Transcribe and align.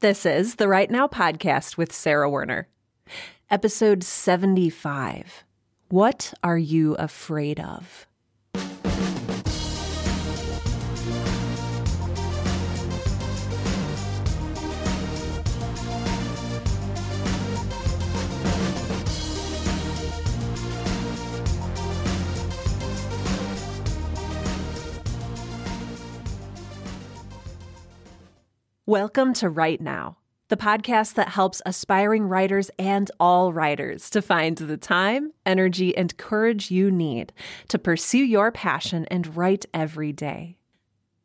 This 0.00 0.24
is 0.24 0.54
the 0.54 0.68
Write 0.68 0.92
Now 0.92 1.08
podcast 1.08 1.76
with 1.76 1.92
Sarah 1.92 2.30
Werner. 2.30 2.68
Episode 3.50 4.04
75. 4.04 5.42
What 5.88 6.32
are 6.40 6.56
you 6.56 6.94
afraid 6.94 7.58
of? 7.58 8.07
Welcome 28.88 29.34
to 29.34 29.50
Write 29.50 29.82
Now, 29.82 30.16
the 30.48 30.56
podcast 30.56 31.12
that 31.16 31.28
helps 31.28 31.60
aspiring 31.66 32.24
writers 32.24 32.70
and 32.78 33.10
all 33.20 33.52
writers 33.52 34.08
to 34.08 34.22
find 34.22 34.56
the 34.56 34.78
time, 34.78 35.32
energy, 35.44 35.94
and 35.94 36.16
courage 36.16 36.70
you 36.70 36.90
need 36.90 37.34
to 37.68 37.78
pursue 37.78 38.24
your 38.24 38.50
passion 38.50 39.04
and 39.10 39.36
write 39.36 39.66
every 39.74 40.10
day. 40.14 40.56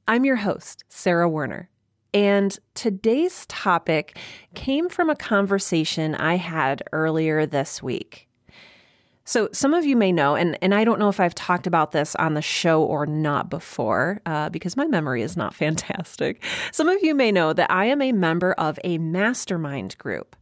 I'm 0.10 0.26
your 0.26 0.36
host, 0.36 0.84
Sarah 0.90 1.30
Werner, 1.30 1.70
and 2.14 2.60
today's 2.74 3.46
topic 3.46 4.18
came 4.56 4.90
from 4.90 5.10
a 5.10 5.16
conversation 5.16 6.16
I 6.16 6.36
had 6.36 6.84
earlier 6.92 7.46
this 7.46 7.82
week. 7.82 8.28
So, 9.26 9.48
some 9.54 9.74
of 9.74 9.86
you 9.86 9.96
may 9.96 10.12
know, 10.12 10.36
and, 10.36 10.58
and 10.62 10.76
I 10.76 10.84
don't 10.84 11.00
know 11.00 11.08
if 11.08 11.20
I've 11.20 11.36
talked 11.36 11.66
about 11.66 11.94
this 11.94 12.14
on 12.16 12.34
the 12.34 12.42
show 12.42 12.84
or 12.84 13.06
not 13.06 13.50
before, 13.50 14.20
uh, 14.26 14.50
because 14.50 14.76
my 14.76 14.86
memory 14.86 15.22
is 15.22 15.38
not 15.38 15.56
fantastic. 15.56 16.44
Some 16.72 16.90
of 16.90 17.02
you 17.02 17.16
may 17.16 17.32
know 17.32 17.54
that 17.54 17.72
I 17.72 17.86
am 17.86 18.02
a 18.02 18.12
member 18.12 18.52
of 18.54 18.78
a 18.84 18.98
mastermind 18.98 19.98
group. 19.98 20.36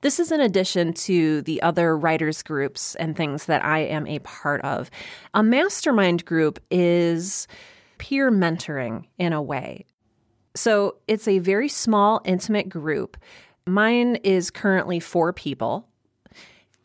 This 0.00 0.18
is 0.18 0.32
in 0.32 0.40
addition 0.40 0.92
to 0.94 1.42
the 1.42 1.62
other 1.62 1.96
writers' 1.96 2.42
groups 2.42 2.94
and 2.96 3.16
things 3.16 3.46
that 3.46 3.64
I 3.64 3.80
am 3.80 4.06
a 4.06 4.18
part 4.18 4.60
of. 4.62 4.90
A 5.32 5.42
mastermind 5.42 6.24
group 6.24 6.58
is 6.70 7.46
peer 7.98 8.30
mentoring 8.30 9.04
in 9.18 9.32
a 9.32 9.40
way. 9.40 9.86
So, 10.56 10.96
it's 11.06 11.28
a 11.28 11.38
very 11.38 11.68
small, 11.68 12.22
intimate 12.24 12.68
group. 12.68 13.16
Mine 13.66 14.16
is 14.16 14.50
currently 14.50 14.98
four 14.98 15.32
people 15.32 15.88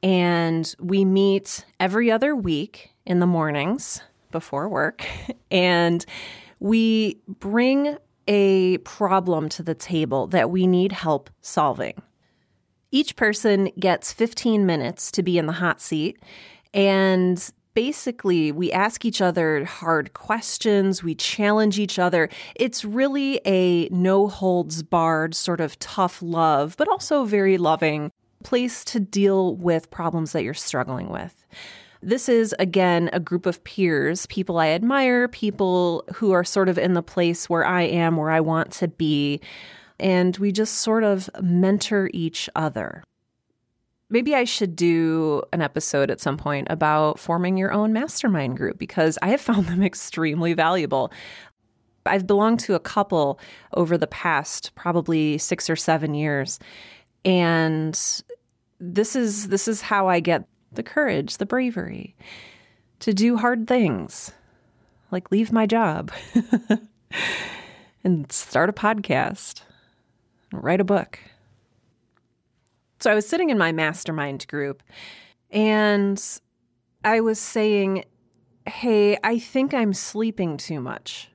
and 0.02 0.74
we 0.80 1.06
meet 1.06 1.66
every 1.80 2.12
other 2.12 2.36
week 2.36 2.92
in 3.06 3.20
the 3.20 3.28
mornings 3.28 4.02
before 4.32 4.70
work. 4.70 5.06
And 5.52 6.06
we 6.60 7.20
bring 7.28 7.98
a 8.28 8.78
problem 8.80 9.50
to 9.50 9.64
the 9.64 9.74
table 9.74 10.28
that 10.28 10.52
we 10.52 10.68
need 10.68 10.92
help 10.92 11.32
solving. 11.42 12.00
Each 12.92 13.16
person 13.16 13.72
gets 13.80 14.14
15 14.14 14.64
minutes 14.64 15.12
to 15.14 15.24
be 15.24 15.40
in 15.40 15.48
the 15.48 15.54
hot 15.54 15.82
seat. 15.82 16.22
And 16.72 17.44
basically, 17.74 18.52
we 18.52 18.72
ask 18.72 19.06
each 19.06 19.22
other 19.22 19.66
hard 19.66 20.14
questions, 20.14 21.04
we 21.04 21.16
challenge 21.16 21.80
each 21.80 21.98
other. 21.98 22.30
It's 22.56 22.86
really 22.86 23.42
a 23.46 23.90
no 23.90 24.28
holds 24.28 24.84
barred, 24.84 25.34
sort 25.34 25.60
of 25.60 25.80
tough 25.80 26.22
love, 26.22 26.76
but 26.78 26.88
also 26.88 27.26
very 27.26 27.58
loving 27.58 28.12
place 28.44 28.84
to 28.86 29.00
deal 29.00 29.56
with 29.56 29.92
problems 29.92 30.32
that 30.32 30.44
you're 30.44 30.54
struggling 30.54 31.10
with. 31.10 31.46
This 32.02 32.30
is, 32.30 32.56
again, 32.60 33.10
a 33.12 33.20
group 33.20 33.46
of 33.46 33.64
peers, 33.66 34.26
people 34.28 34.58
I 34.58 34.70
admire, 34.70 35.28
people 35.28 36.06
who 36.16 36.32
are 36.32 36.46
sort 36.46 36.70
of 36.70 36.78
in 36.78 36.94
the 36.94 37.04
place 37.04 37.50
where 37.50 37.66
I 37.66 37.82
am, 37.82 38.16
where 38.16 38.32
I 38.32 38.40
want 38.40 38.72
to 38.74 38.88
be. 38.88 39.42
And 40.00 40.38
we 40.38 40.54
just 40.54 40.76
sort 40.76 41.04
of 41.04 41.30
mentor 41.42 42.10
each 42.14 42.50
other. 42.56 43.04
Maybe 44.10 44.34
I 44.34 44.46
should 44.46 44.76
do 44.76 45.44
an 45.52 45.62
episode 45.62 46.10
at 46.10 46.22
some 46.22 46.38
point 46.38 46.68
about 46.70 47.20
forming 47.20 47.58
your 47.58 47.74
own 47.74 47.92
mastermind 47.92 48.56
group 48.56 48.80
because 48.80 49.20
I 49.22 49.28
have 49.30 49.42
found 49.50 49.68
them 49.68 49.84
extremely 49.84 50.54
valuable. 50.54 51.12
I've 52.06 52.26
belonged 52.26 52.62
to 52.62 52.76
a 52.76 52.80
couple 52.80 53.40
over 53.74 53.98
the 53.98 54.08
past 54.08 54.74
probably 54.74 55.38
six 55.38 55.70
or 55.70 55.76
seven 55.76 56.14
years. 56.14 56.60
And 57.26 58.00
this 58.80 59.16
is 59.16 59.50
this 59.50 59.68
is 59.68 59.82
how 59.82 60.08
I 60.08 60.20
get 60.20 60.46
the 60.72 60.84
courage, 60.84 61.38
the 61.38 61.46
bravery 61.46 62.16
to 63.00 63.14
do 63.14 63.38
hard 63.38 63.68
things, 63.68 64.32
like 65.12 65.32
leave 65.32 65.52
my 65.52 65.66
job 65.66 66.12
and 68.04 68.32
start 68.32 68.70
a 68.70 68.74
podcast, 68.74 69.62
write 70.52 70.82
a 70.82 70.86
book. 70.86 71.20
So 73.00 73.12
I 73.12 73.16
was 73.16 73.28
sitting 73.28 73.50
in 73.50 73.58
my 73.58 73.72
mastermind 73.72 74.46
group 74.48 74.84
and 75.52 76.22
I 77.04 77.22
was 77.22 77.40
saying, 77.40 78.06
"Hey, 78.66 79.18
I 79.24 79.40
think 79.40 79.74
I'm 79.74 79.94
sleeping 79.94 80.58
too 80.58 80.82
much." 80.82 81.30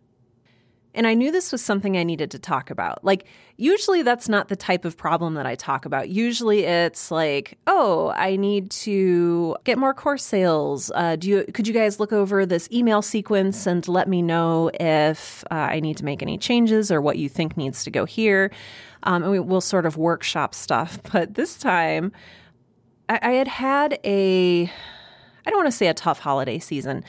And 0.95 1.09
I 1.09 1.15
knew 1.15 1.33
this 1.33 1.51
was 1.51 1.63
something 1.63 1.97
I 1.97 2.05
needed 2.05 2.31
to 2.31 2.39
talk 2.39 2.71
about. 2.71 3.05
Like, 3.05 3.27
usually 3.57 4.03
that's 4.03 4.29
not 4.29 4.49
the 4.49 4.55
type 4.55 4.85
of 4.85 4.97
problem 4.97 5.35
that 5.35 5.45
I 5.45 5.57
talk 5.57 5.85
about. 5.85 6.09
Usually 6.09 6.65
it's 6.65 7.11
like, 7.11 7.59
oh, 7.67 8.13
I 8.17 8.37
need 8.37 8.71
to 8.71 9.57
get 9.65 9.77
more 9.77 9.93
course 9.93 10.23
sales. 10.23 10.93
Uh, 10.95 11.17
do 11.17 11.29
you, 11.29 11.45
could 11.53 11.67
you 11.67 11.75
guys 11.75 11.99
look 11.99 12.13
over 12.13 12.47
this 12.47 12.69
email 12.73 13.03
sequence 13.03 13.67
and 13.67 13.87
let 13.89 14.09
me 14.09 14.23
know 14.23 14.71
if 14.79 15.43
uh, 15.51 15.55
I 15.55 15.81
need 15.81 15.97
to 15.97 16.05
make 16.05 16.23
any 16.23 16.39
changes 16.39 16.93
or 16.93 17.01
what 17.01 17.19
you 17.19 17.29
think 17.29 17.57
needs 17.57 17.83
to 17.85 17.91
go 17.91 18.05
here? 18.05 18.53
Um, 19.03 19.23
and 19.23 19.33
we, 19.33 19.41
will 19.41 19.61
sort 19.61 19.87
of 19.87 19.97
workshop 19.97 20.55
stuff. 20.55 21.01
But 21.13 21.35
this 21.35 21.57
time, 21.57 22.13
I, 23.09 23.19
I 23.23 23.33
had 23.33 23.49
had 23.49 23.99
a, 24.05 24.65
I 25.47 25.51
don't 25.51 25.59
want 25.59 25.69
to 25.69 25.77
say 25.77 25.89
a 25.89 25.95
tough 25.95 26.21
holiday 26.21 26.59
season. 26.59 27.05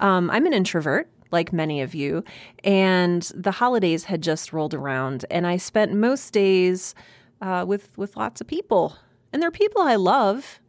Um, 0.00 0.30
I'm 0.30 0.46
an 0.46 0.52
introvert 0.52 1.08
like 1.32 1.52
many 1.52 1.80
of 1.80 1.94
you. 1.94 2.24
And 2.62 3.22
the 3.34 3.52
holidays 3.52 4.04
had 4.04 4.22
just 4.22 4.52
rolled 4.52 4.74
around, 4.74 5.24
and 5.30 5.46
I 5.46 5.56
spent 5.56 5.92
most 5.92 6.32
days 6.32 6.94
uh, 7.40 7.64
with 7.66 7.96
with 7.96 8.16
lots 8.16 8.40
of 8.40 8.46
people, 8.46 8.96
and 9.32 9.42
they're 9.42 9.50
people 9.50 9.82
I 9.82 9.96
love. 9.96 10.60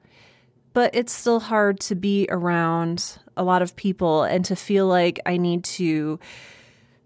But 0.73 0.96
it's 0.96 1.13
still 1.13 1.40
hard 1.40 1.79
to 1.81 1.96
be 1.96 2.28
around 2.31 3.19
a 3.38 3.44
lot 3.44 3.62
of 3.62 3.75
people 3.75 4.23
and 4.23 4.44
to 4.46 4.56
feel 4.56 4.88
like 4.88 5.19
I 5.23 5.38
need 5.38 5.63
to 5.66 6.19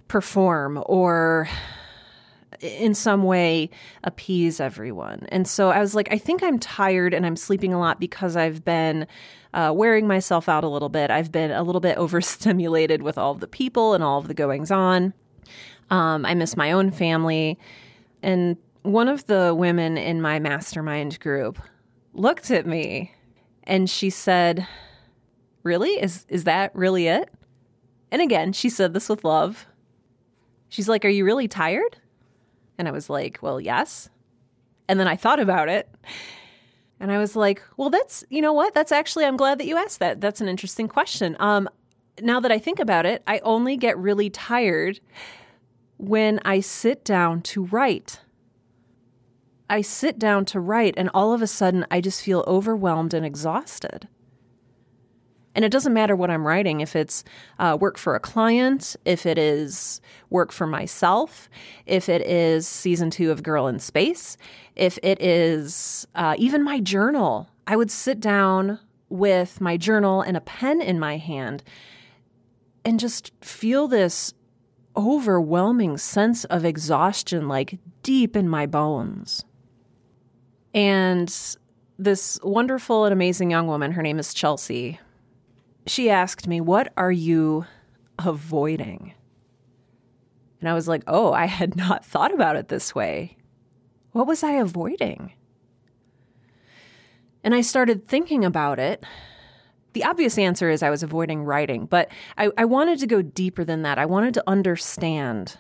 perform 0.08 0.82
or 0.86 1.50
in 2.62 2.94
some 2.94 3.24
way 3.24 3.70
appease 4.04 4.60
everyone. 4.60 5.28
And 5.30 5.48
so 5.48 5.70
I 5.70 5.80
was 5.80 5.96
like, 5.96 6.08
I 6.12 6.18
think 6.18 6.44
I'm 6.44 6.60
tired 6.60 7.14
and 7.14 7.26
I'm 7.26 7.36
sleeping 7.36 7.74
a 7.74 7.80
lot 7.80 8.00
because 8.00 8.36
I've 8.36 8.64
been 8.64 9.08
uh, 9.54 9.72
wearing 9.76 10.08
myself 10.08 10.50
out 10.50 10.64
a 10.64 10.68
little 10.68 10.90
bit. 10.90 11.10
I've 11.12 11.32
been 11.32 11.52
a 11.52 11.64
little 11.64 11.82
bit 11.82 11.98
overstimulated 11.98 13.02
with 13.02 13.18
all 13.18 13.32
of 13.32 13.40
the 13.40 13.48
people 13.48 13.94
and 13.94 14.04
all 14.04 14.20
of 14.20 14.28
the 14.28 14.34
goings 14.34 14.72
on. 14.72 15.14
Um, 15.90 16.26
I 16.26 16.34
miss 16.34 16.58
my 16.58 16.72
own 16.72 16.92
family. 16.92 17.58
And 18.22 18.58
one 18.84 19.08
of 19.08 19.26
the 19.28 19.54
women 19.56 19.98
in 19.98 20.22
my 20.22 20.40
mastermind 20.40 21.20
group 21.20 21.60
looked 22.14 22.52
at 22.52 22.66
me 22.66 23.14
and 23.64 23.90
she 23.90 24.10
said, 24.10 24.68
Really? 25.64 26.02
Is, 26.02 26.26
is 26.30 26.46
that 26.46 26.74
really 26.74 27.08
it? 27.08 27.30
And 28.10 28.22
again, 28.22 28.54
she 28.54 28.70
said 28.70 28.94
this 28.94 29.10
with 29.10 29.26
love. 29.26 29.66
She's 30.70 30.88
like, 30.88 31.04
Are 31.04 31.10
you 31.10 31.26
really 31.26 31.48
tired? 31.48 31.98
And 32.78 32.88
I 32.88 32.92
was 32.92 33.10
like, 33.10 33.40
Well, 33.42 33.60
yes. 33.60 34.10
And 34.88 35.00
then 35.00 35.08
I 35.08 35.16
thought 35.16 35.40
about 35.40 35.70
it 35.70 35.90
and 37.00 37.12
I 37.12 37.18
was 37.18 37.36
like, 37.36 37.62
well, 37.78 37.90
that's, 37.90 38.24
you 38.30 38.42
know 38.42 38.54
what? 38.54 38.74
That's 38.74 38.92
actually, 38.92 39.26
I'm 39.26 39.38
glad 39.38 39.60
that 39.60 39.68
you 39.68 39.78
asked 39.78 40.00
that. 40.00 40.20
That's 40.20 40.42
an 40.42 40.48
interesting 40.48 40.88
question. 40.88 41.36
Um, 41.40 41.70
now 42.22 42.40
that 42.40 42.52
I 42.52 42.58
think 42.58 42.80
about 42.80 43.06
it, 43.06 43.22
I 43.28 43.40
only 43.40 43.78
get 43.78 43.98
really 43.98 44.30
tired 44.30 45.00
when 45.98 46.40
I 46.44 46.60
sit 46.60 47.06
down 47.06 47.42
to 47.44 47.66
write. 47.66 48.22
I 49.70 49.82
sit 49.82 50.18
down 50.18 50.46
to 50.46 50.60
write, 50.60 50.96
and 50.98 51.10
all 51.14 51.34
of 51.34 51.42
a 51.42 51.48
sudden, 51.48 51.86
I 51.92 52.02
just 52.02 52.24
feel 52.24 52.44
overwhelmed 52.48 53.14
and 53.14 53.26
exhausted. 53.26 54.08
And 55.58 55.66
it 55.66 55.72
doesn't 55.72 55.94
matter 55.94 56.16
what 56.16 56.30
I'm 56.30 56.46
writing, 56.46 56.82
if 56.82 56.96
it's 56.96 57.24
uh, 57.58 57.80
work 57.82 57.98
for 57.98 58.14
a 58.14 58.20
client, 58.20 58.96
if 59.06 59.26
it 59.26 59.40
is 59.40 60.02
work 60.30 60.52
for 60.52 60.68
myself, 60.68 61.50
if 61.88 62.10
it 62.10 62.22
is 62.22 62.68
season 62.68 63.10
two 63.10 63.32
of 63.32 63.42
Girl 63.42 63.66
in 63.66 63.80
Space, 63.80 64.38
if 64.76 65.00
it 65.02 65.20
is 65.20 66.06
uh, 66.14 66.36
even 66.38 66.64
my 66.64 66.80
journal. 66.80 67.50
I 67.66 67.76
would 67.76 67.90
sit 67.90 68.20
down 68.20 68.80
with 69.10 69.60
my 69.60 69.78
journal 69.78 70.22
and 70.22 70.38
a 70.38 70.42
pen 70.42 70.80
in 70.80 71.00
my 71.00 71.18
hand 71.18 71.64
and 72.86 73.00
just 73.00 73.32
feel 73.42 73.88
this 73.88 74.36
overwhelming 74.96 75.98
sense 75.98 76.46
of 76.46 76.66
exhaustion, 76.66 77.48
like 77.48 77.80
deep 78.04 78.36
in 78.36 78.48
my 78.48 78.68
bones. 78.68 79.44
And 80.76 81.36
this 81.98 82.40
wonderful 82.44 83.06
and 83.06 83.12
amazing 83.12 83.50
young 83.50 83.66
woman, 83.66 83.94
her 83.94 84.04
name 84.04 84.20
is 84.20 84.36
Chelsea, 84.36 85.00
she 85.90 86.10
asked 86.10 86.48
me, 86.48 86.62
What 86.62 86.92
are 86.98 87.12
you 87.12 87.66
avoiding? 88.20 89.14
And 90.60 90.70
I 90.70 90.74
was 90.74 90.88
like, 90.88 91.04
Oh, 91.08 91.34
I 91.34 91.46
had 91.46 91.76
not 91.76 92.06
thought 92.14 92.34
about 92.34 92.56
it 92.56 92.68
this 92.68 92.94
way. 92.96 93.38
What 94.12 94.28
was 94.28 94.44
I 94.44 94.54
avoiding? 94.54 95.34
And 97.44 97.54
I 97.54 97.62
started 97.62 98.08
thinking 98.08 98.44
about 98.44 98.80
it. 98.80 99.04
The 99.94 100.04
obvious 100.04 100.38
answer 100.38 100.70
is 100.70 100.84
I 100.84 100.90
was 100.90 101.02
avoiding 101.02 101.44
writing, 101.44 101.86
but 101.86 102.10
I, 102.38 102.52
I 102.58 102.66
wanted 102.66 103.00
to 103.00 103.08
go 103.08 103.22
deeper 103.22 103.64
than 103.64 103.84
that. 103.84 103.98
I 103.98 104.06
wanted 104.06 104.34
to 104.36 104.44
understand 104.46 105.58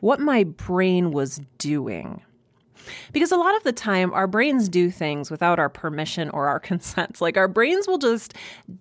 what 0.00 0.20
my 0.20 0.44
brain 0.44 1.12
was 1.12 1.40
doing. 1.58 2.22
Because 3.12 3.32
a 3.32 3.36
lot 3.36 3.56
of 3.56 3.62
the 3.62 3.72
time, 3.72 4.12
our 4.12 4.26
brains 4.26 4.68
do 4.68 4.90
things 4.90 5.30
without 5.30 5.58
our 5.58 5.68
permission 5.68 6.30
or 6.30 6.48
our 6.48 6.60
consent. 6.70 7.20
Like 7.20 7.36
our 7.36 7.48
brains 7.48 7.86
will 7.86 7.98
just 7.98 8.34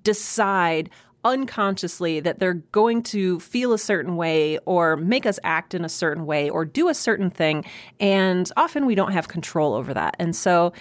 decide 0.03 0.89
unconsciously 1.25 2.19
that 2.19 2.39
they're 2.39 2.53
going 2.53 3.01
to 3.01 3.39
feel 3.39 3.73
a 3.73 3.77
certain 3.77 4.15
way 4.17 4.57
or 4.65 4.97
make 4.97 5.25
us 5.25 5.39
act 5.43 5.73
in 5.73 5.85
a 5.85 5.89
certain 5.89 6.25
way 6.25 6.49
or 6.49 6.65
do 6.65 6.89
a 6.89 6.93
certain 6.93 7.29
thing. 7.29 7.63
And 7.99 8.51
often 8.57 8.85
we 8.85 8.95
don't 8.95 9.13
have 9.13 9.27
control 9.27 9.73
over 9.73 9.93
that. 9.93 10.15
And 10.19 10.35
so, 10.35 10.73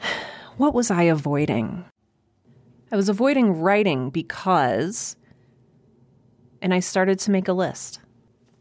what 0.56 0.74
was 0.74 0.90
I 0.90 1.02
avoiding? 1.04 1.84
I 2.92 2.96
was 2.96 3.08
avoiding 3.08 3.60
writing 3.60 4.10
because, 4.10 5.16
and 6.60 6.74
I 6.74 6.80
started 6.80 7.18
to 7.20 7.30
make 7.30 7.48
a 7.48 7.54
list 7.54 8.00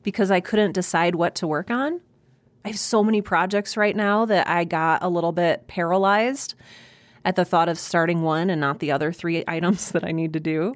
because 0.04 0.32
I 0.32 0.40
couldn't 0.40 0.72
decide 0.72 1.16
what 1.16 1.36
to 1.36 1.48
work 1.48 1.70
on. 1.70 2.02
I 2.64 2.70
have 2.70 2.80
so 2.80 3.04
many 3.04 3.22
projects 3.22 3.76
right 3.76 3.96
now 3.96 4.26
that 4.26 4.48
I 4.48 4.66
got 4.66 5.04
a 5.04 5.10
little 5.10 5.32
bit 5.32 5.68
paralyzed 5.68 6.54
at 7.26 7.36
the 7.36 7.46
thought 7.46 7.70
of 7.70 7.80
starting 7.80 8.22
one 8.22 8.50
and 8.50 8.62
not 8.62 8.80
the 8.80 8.92
other 8.92 9.12
three 9.12 9.44
items 9.48 9.92
that 9.92 10.04
I 10.04 10.12
need 10.12 10.34
to 10.34 10.40
do. 10.40 10.76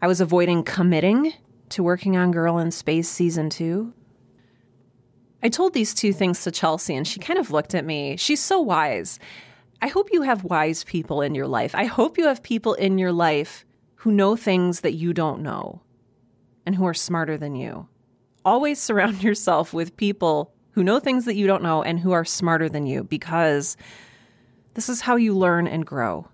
I 0.00 0.06
was 0.06 0.20
avoiding 0.20 0.62
committing 0.62 1.32
to 1.70 1.82
working 1.82 2.16
on 2.16 2.30
Girl 2.30 2.58
in 2.58 2.70
Space 2.70 3.08
season 3.08 3.50
two. 3.50 3.92
I 5.42 5.48
told 5.48 5.72
these 5.72 5.94
two 5.94 6.12
things 6.12 6.42
to 6.42 6.50
Chelsea 6.50 6.94
and 6.94 7.06
she 7.06 7.20
kind 7.20 7.38
of 7.38 7.50
looked 7.50 7.74
at 7.74 7.84
me. 7.84 8.16
She's 8.16 8.42
so 8.42 8.60
wise. 8.60 9.18
I 9.80 9.88
hope 9.88 10.08
you 10.12 10.22
have 10.22 10.44
wise 10.44 10.82
people 10.84 11.22
in 11.22 11.34
your 11.34 11.46
life. 11.46 11.74
I 11.74 11.84
hope 11.84 12.18
you 12.18 12.26
have 12.26 12.42
people 12.42 12.74
in 12.74 12.98
your 12.98 13.12
life 13.12 13.64
who 13.96 14.12
know 14.12 14.36
things 14.36 14.80
that 14.80 14.94
you 14.94 15.12
don't 15.12 15.42
know 15.42 15.82
and 16.66 16.74
who 16.74 16.86
are 16.86 16.94
smarter 16.94 17.36
than 17.36 17.54
you. 17.54 17.88
Always 18.44 18.80
surround 18.80 19.22
yourself 19.22 19.72
with 19.72 19.96
people 19.96 20.52
who 20.78 20.84
know 20.84 21.00
things 21.00 21.24
that 21.24 21.34
you 21.34 21.44
don't 21.48 21.64
know 21.64 21.82
and 21.82 21.98
who 21.98 22.12
are 22.12 22.24
smarter 22.24 22.68
than 22.68 22.86
you 22.86 23.02
because 23.02 23.76
this 24.74 24.88
is 24.88 25.00
how 25.00 25.16
you 25.16 25.36
learn 25.36 25.66
and 25.66 25.84
grow. 25.84 26.28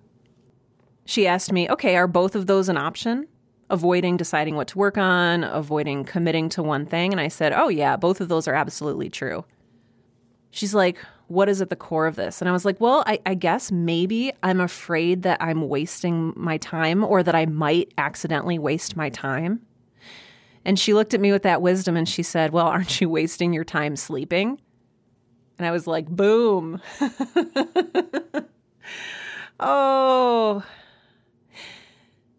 She 1.07 1.27
asked 1.27 1.51
me, 1.51 1.67
okay, 1.71 1.97
are 1.97 2.07
both 2.07 2.35
of 2.35 2.47
those 2.47 2.69
an 2.69 2.77
option? 2.77 3.27
Avoiding 3.71 4.19
deciding 4.19 4.55
what 4.55 4.69
to 4.69 4.77
work 4.77 4.99
on, 4.99 5.45
avoiding 5.45 6.05
committing 6.05 6.51
to 6.51 6.63
one 6.63 6.85
thing. 6.85 7.11
And 7.11 7.23
I 7.23 7.29
said, 7.29 7.55
oh, 7.55 7.69
yeah, 7.71 7.97
both 7.97 8.21
of 8.21 8.29
those 8.29 8.47
are 8.47 8.53
absolutely 8.53 9.09
true. 9.09 9.47
She's 10.51 10.75
like, 10.75 10.99
what 11.29 11.49
is 11.49 11.63
at 11.63 11.71
the 11.71 11.75
core 11.75 12.07
of 12.07 12.17
this? 12.17 12.43
And 12.43 12.49
I 12.51 12.53
was 12.53 12.67
like, 12.67 12.79
well, 12.79 13.03
I, 13.07 13.21
I, 13.25 13.33
guess 13.33 13.73
maybe 13.73 14.31
I'm 14.43 14.61
afraid 14.61 15.23
that 15.23 15.41
I'm 15.41 15.71
wasting 15.71 16.35
my 16.37 16.59
time 16.59 17.03
or 17.03 17.23
that 17.23 17.35
I 17.35 17.47
might 17.47 17.95
accidentally 17.97 18.59
waste 18.59 18.95
my 18.95 19.09
time. 19.09 19.63
And 20.65 20.79
she 20.79 20.95
looked 20.95 21.15
at 21.15 21.21
me 21.21 21.31
with 21.31 21.43
that 21.43 21.63
wisdom 21.63 21.97
and 21.97 22.09
she 22.09 22.23
said, 22.23 22.53
well, 22.53 22.67
aren't 22.67 23.01
you 23.01 23.09
wasting 23.09 23.53
your 23.53 23.65
time 23.65 23.97
sleeping? 23.97 24.61
And 25.59 25.67
I 25.67 25.71
was 25.71 25.87
like, 25.87 26.09
boom. 26.09 26.81
oh, 29.61 30.65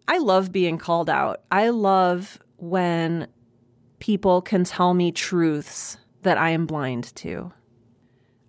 I 0.08 0.18
love 0.18 0.52
being 0.52 0.78
called 0.78 1.10
out. 1.10 1.42
I 1.52 1.70
love 1.70 2.40
when 2.58 3.28
people 4.00 4.42
can 4.42 4.64
tell 4.64 4.94
me 4.94 5.12
truths 5.12 5.98
that 6.24 6.38
I 6.38 6.50
am 6.50 6.66
blind 6.66 7.16
to. 7.16 7.54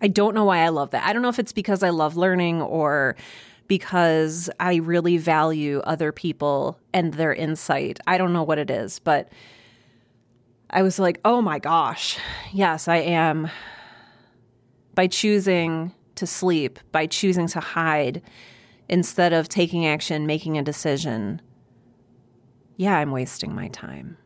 I 0.01 0.09
don't 0.09 0.35
know 0.35 0.45
why 0.45 0.59
I 0.59 0.69
love 0.69 0.91
that. 0.91 1.07
I 1.07 1.13
don't 1.13 1.23
know 1.23 1.29
if 1.29 1.39
it's 1.39 1.53
because 1.53 1.83
I 1.83 1.91
love 1.91 2.17
learning 2.17 2.61
or 2.61 3.17
because 3.67 4.51
I 4.61 4.77
really 4.77 5.17
value 5.17 5.81
other 5.81 6.13
people 6.13 6.79
and 6.93 7.15
their 7.15 7.33
insight. 7.33 7.99
I 8.07 8.19
don't 8.19 8.33
know 8.33 8.43
what 8.43 8.59
it 8.59 8.71
is, 8.71 8.99
but 8.99 9.31
I 10.71 10.83
was 10.83 10.99
like, 10.99 11.21
oh 11.25 11.41
my 11.41 11.59
gosh, 11.59 12.19
yes, 12.53 12.89
I 12.89 12.97
am 12.97 13.49
by 14.95 15.07
choosing 15.07 15.95
to 16.17 16.27
sleep, 16.27 16.81
by 16.93 17.07
choosing 17.07 17.47
to 17.49 17.61
hide 17.61 18.23
instead 18.89 19.33
of 19.33 19.49
taking 19.49 19.87
action, 19.87 20.27
making 20.27 20.59
a 20.59 20.63
decision, 20.63 21.41
yeah, 22.77 22.97
I'm 22.97 23.11
wasting 23.11 23.55
my 23.55 23.69
time. 23.69 24.17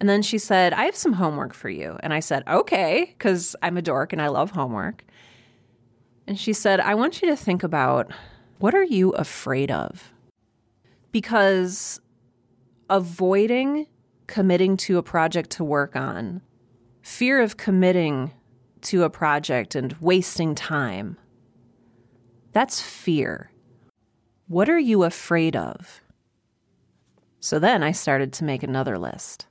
And 0.00 0.08
then 0.08 0.22
she 0.22 0.38
said, 0.38 0.72
I 0.72 0.84
have 0.84 0.96
some 0.96 1.14
homework 1.14 1.54
for 1.54 1.68
you. 1.68 1.96
And 2.00 2.12
I 2.12 2.20
said, 2.20 2.42
okay, 2.48 3.14
because 3.16 3.56
I'm 3.62 3.76
a 3.76 3.82
dork 3.82 4.12
and 4.12 4.20
I 4.20 4.28
love 4.28 4.50
homework. 4.50 5.04
And 6.26 6.38
she 6.38 6.52
said, 6.52 6.80
I 6.80 6.94
want 6.94 7.22
you 7.22 7.28
to 7.28 7.36
think 7.36 7.62
about 7.62 8.10
what 8.58 8.74
are 8.74 8.84
you 8.84 9.10
afraid 9.10 9.70
of? 9.70 10.12
Because 11.12 12.00
avoiding 12.90 13.86
committing 14.26 14.76
to 14.78 14.98
a 14.98 15.02
project 15.02 15.50
to 15.50 15.64
work 15.64 15.96
on, 15.96 16.42
fear 17.02 17.40
of 17.40 17.56
committing 17.56 18.32
to 18.82 19.02
a 19.02 19.10
project 19.10 19.74
and 19.74 19.94
wasting 20.00 20.54
time. 20.54 21.16
That's 22.52 22.80
fear. 22.80 23.50
What 24.46 24.68
are 24.68 24.78
you 24.78 25.04
afraid 25.04 25.56
of? 25.56 26.00
So 27.40 27.58
then 27.58 27.82
I 27.82 27.92
started 27.92 28.32
to 28.34 28.44
make 28.44 28.62
another 28.62 28.98
list. 28.98 29.46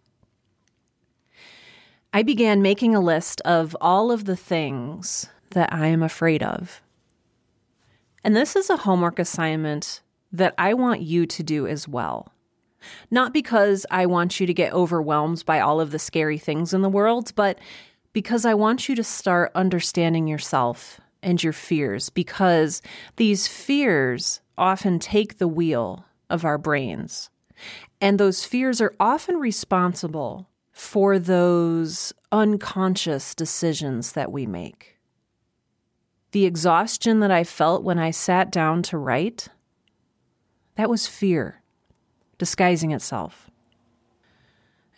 I 2.11 2.23
began 2.23 2.61
making 2.61 2.95
a 2.95 2.99
list 2.99 3.41
of 3.41 3.75
all 3.81 4.11
of 4.11 4.25
the 4.25 4.35
things 4.35 5.29
that 5.51 5.73
I 5.73 5.87
am 5.87 6.03
afraid 6.03 6.43
of. 6.43 6.81
And 8.23 8.35
this 8.35 8.55
is 8.55 8.69
a 8.69 8.77
homework 8.77 9.19
assignment 9.19 10.01
that 10.31 10.53
I 10.57 10.73
want 10.73 11.01
you 11.01 11.25
to 11.25 11.43
do 11.43 11.67
as 11.67 11.87
well. 11.87 12.32
Not 13.11 13.33
because 13.33 13.85
I 13.89 14.05
want 14.05 14.39
you 14.39 14.47
to 14.47 14.53
get 14.53 14.73
overwhelmed 14.73 15.45
by 15.45 15.59
all 15.59 15.79
of 15.79 15.91
the 15.91 15.99
scary 15.99 16.37
things 16.37 16.73
in 16.73 16.81
the 16.81 16.89
world, 16.89 17.33
but 17.35 17.59
because 18.13 18.45
I 18.45 18.53
want 18.53 18.87
you 18.87 18.95
to 18.95 19.03
start 19.03 19.51
understanding 19.55 20.27
yourself 20.27 21.01
and 21.23 21.41
your 21.43 21.53
fears 21.53 22.09
because 22.09 22.81
these 23.15 23.47
fears 23.47 24.41
often 24.57 24.99
take 24.99 25.37
the 25.37 25.47
wheel 25.47 26.05
of 26.29 26.45
our 26.45 26.57
brains. 26.57 27.29
And 27.99 28.19
those 28.19 28.45
fears 28.45 28.81
are 28.81 28.93
often 28.99 29.37
responsible 29.37 30.49
for 30.71 31.17
those 31.17 32.13
unconscious 32.31 33.33
decisions 33.33 34.13
that 34.13 34.31
we 34.31 34.45
make. 34.45 34.97
The 36.31 36.45
exhaustion 36.45 37.19
that 37.19 37.31
I 37.31 37.43
felt 37.43 37.83
when 37.83 37.99
I 37.99 38.11
sat 38.11 38.51
down 38.51 38.81
to 38.83 38.97
write, 38.97 39.49
that 40.75 40.89
was 40.89 41.07
fear 41.07 41.62
disguising 42.43 42.91
itself. 42.91 43.49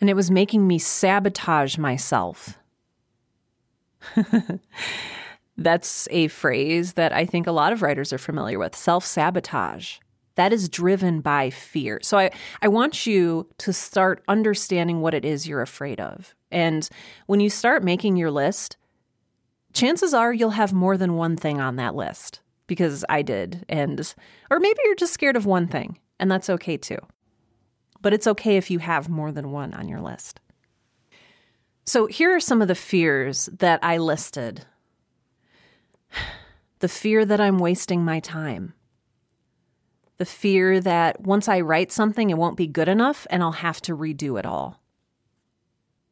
And 0.00 0.10
it 0.10 0.14
was 0.14 0.30
making 0.30 0.66
me 0.66 0.78
sabotage 0.78 1.78
myself 1.78 2.58
That's 5.58 6.06
a 6.10 6.28
phrase 6.28 6.94
that 6.94 7.12
I 7.12 7.24
think 7.24 7.46
a 7.46 7.52
lot 7.52 7.72
of 7.72 7.82
writers 7.82 8.12
are 8.12 8.18
familiar 8.18 8.58
with 8.58 8.76
self 8.76 9.04
sabotage. 9.04 9.98
That 10.34 10.52
is 10.52 10.68
driven 10.68 11.22
by 11.22 11.48
fear. 11.48 11.98
So 12.02 12.18
I, 12.18 12.30
I 12.60 12.68
want 12.68 13.06
you 13.06 13.48
to 13.58 13.72
start 13.72 14.22
understanding 14.28 15.00
what 15.00 15.14
it 15.14 15.24
is 15.24 15.48
you're 15.48 15.62
afraid 15.62 15.98
of. 15.98 16.34
And 16.50 16.86
when 17.26 17.40
you 17.40 17.48
start 17.48 17.82
making 17.82 18.16
your 18.16 18.30
list, 18.30 18.76
chances 19.72 20.12
are 20.12 20.34
you'll 20.34 20.50
have 20.50 20.74
more 20.74 20.98
than 20.98 21.14
one 21.14 21.36
thing 21.36 21.58
on 21.58 21.76
that 21.76 21.94
list 21.94 22.40
because 22.66 23.02
I 23.08 23.22
did. 23.22 23.64
And, 23.66 24.14
or 24.50 24.60
maybe 24.60 24.78
you're 24.84 24.94
just 24.94 25.14
scared 25.14 25.36
of 25.36 25.46
one 25.46 25.68
thing, 25.68 25.98
and 26.20 26.30
that's 26.30 26.50
okay 26.50 26.76
too. 26.76 26.98
But 28.06 28.14
it's 28.14 28.28
okay 28.28 28.56
if 28.56 28.70
you 28.70 28.78
have 28.78 29.08
more 29.08 29.32
than 29.32 29.50
one 29.50 29.74
on 29.74 29.88
your 29.88 30.00
list. 30.00 30.38
So 31.84 32.06
here 32.06 32.32
are 32.36 32.38
some 32.38 32.62
of 32.62 32.68
the 32.68 32.76
fears 32.76 33.48
that 33.58 33.80
I 33.82 33.98
listed 33.98 34.64
the 36.78 36.88
fear 36.88 37.24
that 37.24 37.40
I'm 37.40 37.58
wasting 37.58 38.04
my 38.04 38.20
time, 38.20 38.74
the 40.18 40.24
fear 40.24 40.78
that 40.78 41.22
once 41.22 41.48
I 41.48 41.60
write 41.60 41.90
something, 41.90 42.30
it 42.30 42.38
won't 42.38 42.56
be 42.56 42.68
good 42.68 42.86
enough 42.86 43.26
and 43.28 43.42
I'll 43.42 43.50
have 43.50 43.80
to 43.82 43.96
redo 43.96 44.38
it 44.38 44.46
all. 44.46 44.80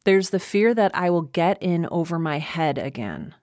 There's 0.03 0.31
the 0.31 0.41
fear 0.41 0.75
that 0.75 0.91
I 0.97 1.11
will 1.11 1.23
get 1.23 1.63
in 1.63 1.87
over 1.93 2.19
my 2.19 2.41
head 2.41 2.77
again. 2.77 3.37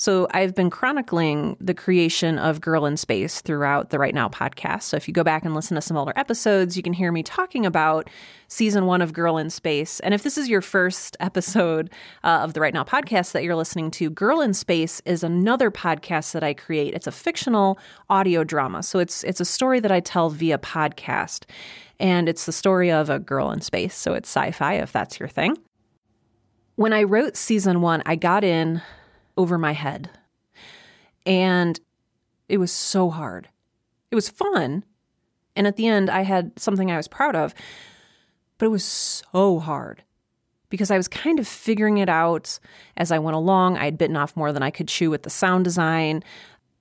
So 0.00 0.28
I've 0.30 0.54
been 0.54 0.70
chronicling 0.70 1.56
the 1.60 1.74
creation 1.74 2.38
of 2.38 2.60
Girl 2.60 2.86
in 2.86 2.96
Space 2.96 3.40
throughout 3.40 3.90
the 3.90 3.98
Write 3.98 4.14
Now 4.14 4.28
podcast. 4.28 4.84
So 4.84 4.96
if 4.96 5.08
you 5.08 5.12
go 5.12 5.24
back 5.24 5.44
and 5.44 5.56
listen 5.56 5.74
to 5.74 5.80
some 5.80 5.96
older 5.96 6.12
episodes, 6.14 6.76
you 6.76 6.84
can 6.84 6.92
hear 6.92 7.10
me 7.10 7.24
talking 7.24 7.66
about 7.66 8.08
season 8.46 8.86
one 8.86 9.02
of 9.02 9.12
Girl 9.12 9.38
in 9.38 9.50
Space. 9.50 9.98
And 9.98 10.14
if 10.14 10.22
this 10.22 10.38
is 10.38 10.48
your 10.48 10.60
first 10.60 11.16
episode 11.18 11.90
uh, 12.22 12.42
of 12.44 12.52
the 12.52 12.60
Write 12.60 12.74
Now 12.74 12.84
podcast 12.84 13.32
that 13.32 13.42
you're 13.42 13.56
listening 13.56 13.90
to, 13.90 14.08
Girl 14.08 14.40
in 14.40 14.54
Space 14.54 15.02
is 15.04 15.24
another 15.24 15.68
podcast 15.68 16.30
that 16.30 16.44
I 16.44 16.54
create. 16.54 16.94
It's 16.94 17.08
a 17.08 17.12
fictional 17.12 17.76
audio 18.08 18.44
drama. 18.44 18.84
So 18.84 19.00
it's 19.00 19.24
it's 19.24 19.40
a 19.40 19.44
story 19.44 19.80
that 19.80 19.90
I 19.90 19.98
tell 19.98 20.30
via 20.30 20.58
podcast. 20.58 21.42
And 21.98 22.28
it's 22.28 22.46
the 22.46 22.52
story 22.52 22.92
of 22.92 23.10
a 23.10 23.18
girl 23.18 23.50
in 23.50 23.62
space. 23.62 23.96
So 23.96 24.14
it's 24.14 24.28
sci-fi 24.28 24.74
if 24.74 24.92
that's 24.92 25.18
your 25.18 25.28
thing. 25.28 25.56
When 26.76 26.92
I 26.92 27.02
wrote 27.02 27.36
season 27.36 27.80
one, 27.80 28.04
I 28.06 28.14
got 28.14 28.44
in 28.44 28.80
over 29.38 29.56
my 29.56 29.72
head. 29.72 30.10
And 31.24 31.80
it 32.48 32.58
was 32.58 32.72
so 32.72 33.08
hard. 33.08 33.48
It 34.10 34.14
was 34.14 34.28
fun. 34.28 34.84
And 35.56 35.66
at 35.66 35.76
the 35.76 35.86
end, 35.86 36.10
I 36.10 36.22
had 36.22 36.58
something 36.58 36.90
I 36.90 36.96
was 36.96 37.08
proud 37.08 37.34
of. 37.34 37.54
But 38.58 38.66
it 38.66 38.70
was 38.70 38.84
so 38.84 39.60
hard 39.60 40.02
because 40.68 40.90
I 40.90 40.96
was 40.96 41.08
kind 41.08 41.38
of 41.38 41.46
figuring 41.46 41.98
it 41.98 42.08
out 42.08 42.58
as 42.96 43.12
I 43.12 43.18
went 43.18 43.36
along. 43.36 43.78
I 43.78 43.84
had 43.84 43.96
bitten 43.96 44.16
off 44.16 44.36
more 44.36 44.52
than 44.52 44.62
I 44.62 44.70
could 44.70 44.88
chew 44.88 45.10
with 45.10 45.22
the 45.22 45.30
sound 45.30 45.64
design. 45.64 46.22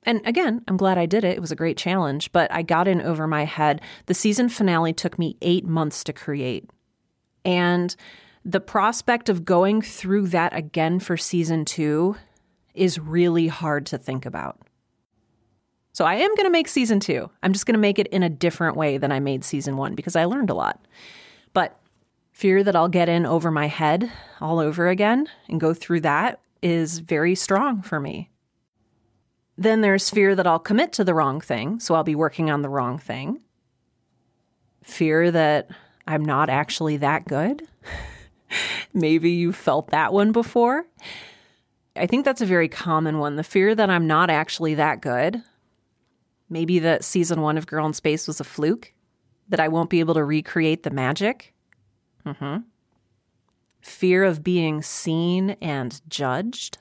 And 0.03 0.25
again, 0.25 0.63
I'm 0.67 0.77
glad 0.77 0.97
I 0.97 1.05
did 1.05 1.23
it. 1.23 1.37
It 1.37 1.41
was 1.41 1.51
a 1.51 1.55
great 1.55 1.77
challenge, 1.77 2.31
but 2.31 2.51
I 2.51 2.63
got 2.63 2.87
in 2.87 3.01
over 3.01 3.27
my 3.27 3.45
head. 3.45 3.81
The 4.07 4.13
season 4.13 4.49
finale 4.49 4.93
took 4.93 5.19
me 5.19 5.37
eight 5.41 5.65
months 5.65 6.03
to 6.05 6.13
create. 6.13 6.69
And 7.45 7.95
the 8.43 8.59
prospect 8.59 9.29
of 9.29 9.45
going 9.45 9.81
through 9.81 10.27
that 10.27 10.55
again 10.55 10.99
for 10.99 11.17
season 11.17 11.65
two 11.65 12.15
is 12.77 12.99
really 12.99 13.47
hard 13.47 13.85
to 13.87 13.97
think 13.97 14.25
about. 14.25 14.59
So 15.93 16.05
I 16.05 16.15
am 16.15 16.35
going 16.35 16.45
to 16.45 16.51
make 16.51 16.67
season 16.67 16.99
two. 16.99 17.29
I'm 17.41 17.53
just 17.53 17.65
going 17.65 17.73
to 17.73 17.79
make 17.79 17.97
it 17.97 18.07
in 18.07 18.21
a 18.21 18.29
different 18.29 18.77
way 18.77 18.99
than 18.99 19.11
I 19.11 19.19
made 19.19 19.43
season 19.43 19.77
one 19.77 19.95
because 19.95 20.15
I 20.15 20.25
learned 20.25 20.51
a 20.51 20.53
lot. 20.53 20.85
But 21.53 21.79
fear 22.33 22.63
that 22.63 22.75
I'll 22.75 22.87
get 22.87 23.09
in 23.09 23.25
over 23.25 23.49
my 23.49 23.67
head 23.67 24.11
all 24.39 24.59
over 24.59 24.89
again 24.89 25.27
and 25.49 25.59
go 25.59 25.73
through 25.73 26.01
that 26.01 26.39
is 26.61 26.99
very 26.99 27.33
strong 27.33 27.81
for 27.81 27.99
me. 27.99 28.29
Then 29.57 29.81
there's 29.81 30.11
fear 30.11 30.35
that 30.35 30.45
I'll 30.45 30.59
commit 30.59 30.93
to 30.93 31.03
the 31.03 31.15
wrong 31.15 31.41
thing, 31.41 31.79
so 31.79 31.95
I'll 31.95 32.03
be 32.03 32.13
working 32.13 32.51
on 32.51 32.61
the 32.61 32.69
wrong 32.69 32.99
thing. 32.99 33.41
Fear 34.83 35.31
that 35.31 35.69
I'm 36.05 36.23
not 36.23 36.49
actually 36.49 36.97
that 36.97 37.25
good. 37.25 37.67
Maybe 38.93 39.31
you 39.31 39.51
felt 39.51 39.89
that 39.89 40.13
one 40.13 40.31
before. 40.31 40.85
I 41.97 42.07
think 42.07 42.25
that's 42.25 42.41
a 42.41 42.45
very 42.45 42.67
common 42.67 43.19
one 43.19 43.35
the 43.35 43.43
fear 43.43 43.75
that 43.75 43.89
I'm 43.89 44.07
not 44.07 44.29
actually 44.29 44.75
that 44.75 45.01
good. 45.01 45.41
Maybe 46.49 46.79
that 46.79 47.03
season 47.03 47.41
one 47.41 47.57
of 47.57 47.67
Girl 47.67 47.85
in 47.85 47.93
Space 47.93 48.27
was 48.27 48.39
a 48.39 48.45
fluke, 48.45 48.93
that 49.49 49.59
I 49.59 49.67
won't 49.67 49.89
be 49.89 49.99
able 49.99 50.13
to 50.13 50.23
recreate 50.23 50.83
the 50.83 50.89
magic. 50.89 51.53
Mm-hmm. 52.25 52.57
Fear 53.81 54.23
of 54.23 54.43
being 54.43 54.81
seen 54.81 55.51
and 55.61 56.01
judged. 56.07 56.77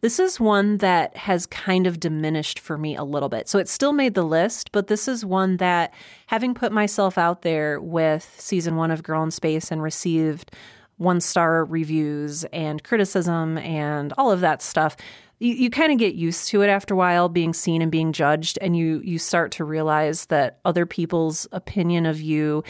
This 0.00 0.18
is 0.18 0.40
one 0.40 0.78
that 0.78 1.16
has 1.16 1.46
kind 1.46 1.86
of 1.86 2.00
diminished 2.00 2.58
for 2.58 2.76
me 2.76 2.96
a 2.96 3.04
little 3.04 3.28
bit. 3.28 3.48
So 3.48 3.58
it 3.58 3.68
still 3.68 3.92
made 3.92 4.14
the 4.14 4.24
list, 4.24 4.72
but 4.72 4.88
this 4.88 5.06
is 5.06 5.24
one 5.24 5.58
that, 5.58 5.94
having 6.26 6.54
put 6.54 6.72
myself 6.72 7.16
out 7.16 7.42
there 7.42 7.80
with 7.80 8.34
season 8.38 8.76
one 8.76 8.90
of 8.90 9.02
Girl 9.02 9.22
in 9.22 9.30
Space 9.30 9.70
and 9.70 9.82
received 9.82 10.52
one 11.00 11.20
star 11.20 11.64
reviews 11.64 12.44
and 12.52 12.82
criticism 12.84 13.58
and 13.58 14.12
all 14.18 14.30
of 14.30 14.40
that 14.40 14.62
stuff, 14.62 14.96
you, 15.38 15.54
you 15.54 15.70
kind 15.70 15.90
of 15.92 15.98
get 15.98 16.14
used 16.14 16.48
to 16.48 16.62
it 16.62 16.68
after 16.68 16.94
a 16.94 16.96
while 16.96 17.28
being 17.28 17.52
seen 17.52 17.82
and 17.82 17.90
being 17.90 18.12
judged 18.12 18.58
and 18.60 18.76
you 18.76 19.00
you 19.04 19.18
start 19.18 19.50
to 19.52 19.64
realize 19.64 20.26
that 20.26 20.60
other 20.64 20.86
people's 20.86 21.46
opinion 21.52 22.06
of 22.06 22.20
you 22.20 22.62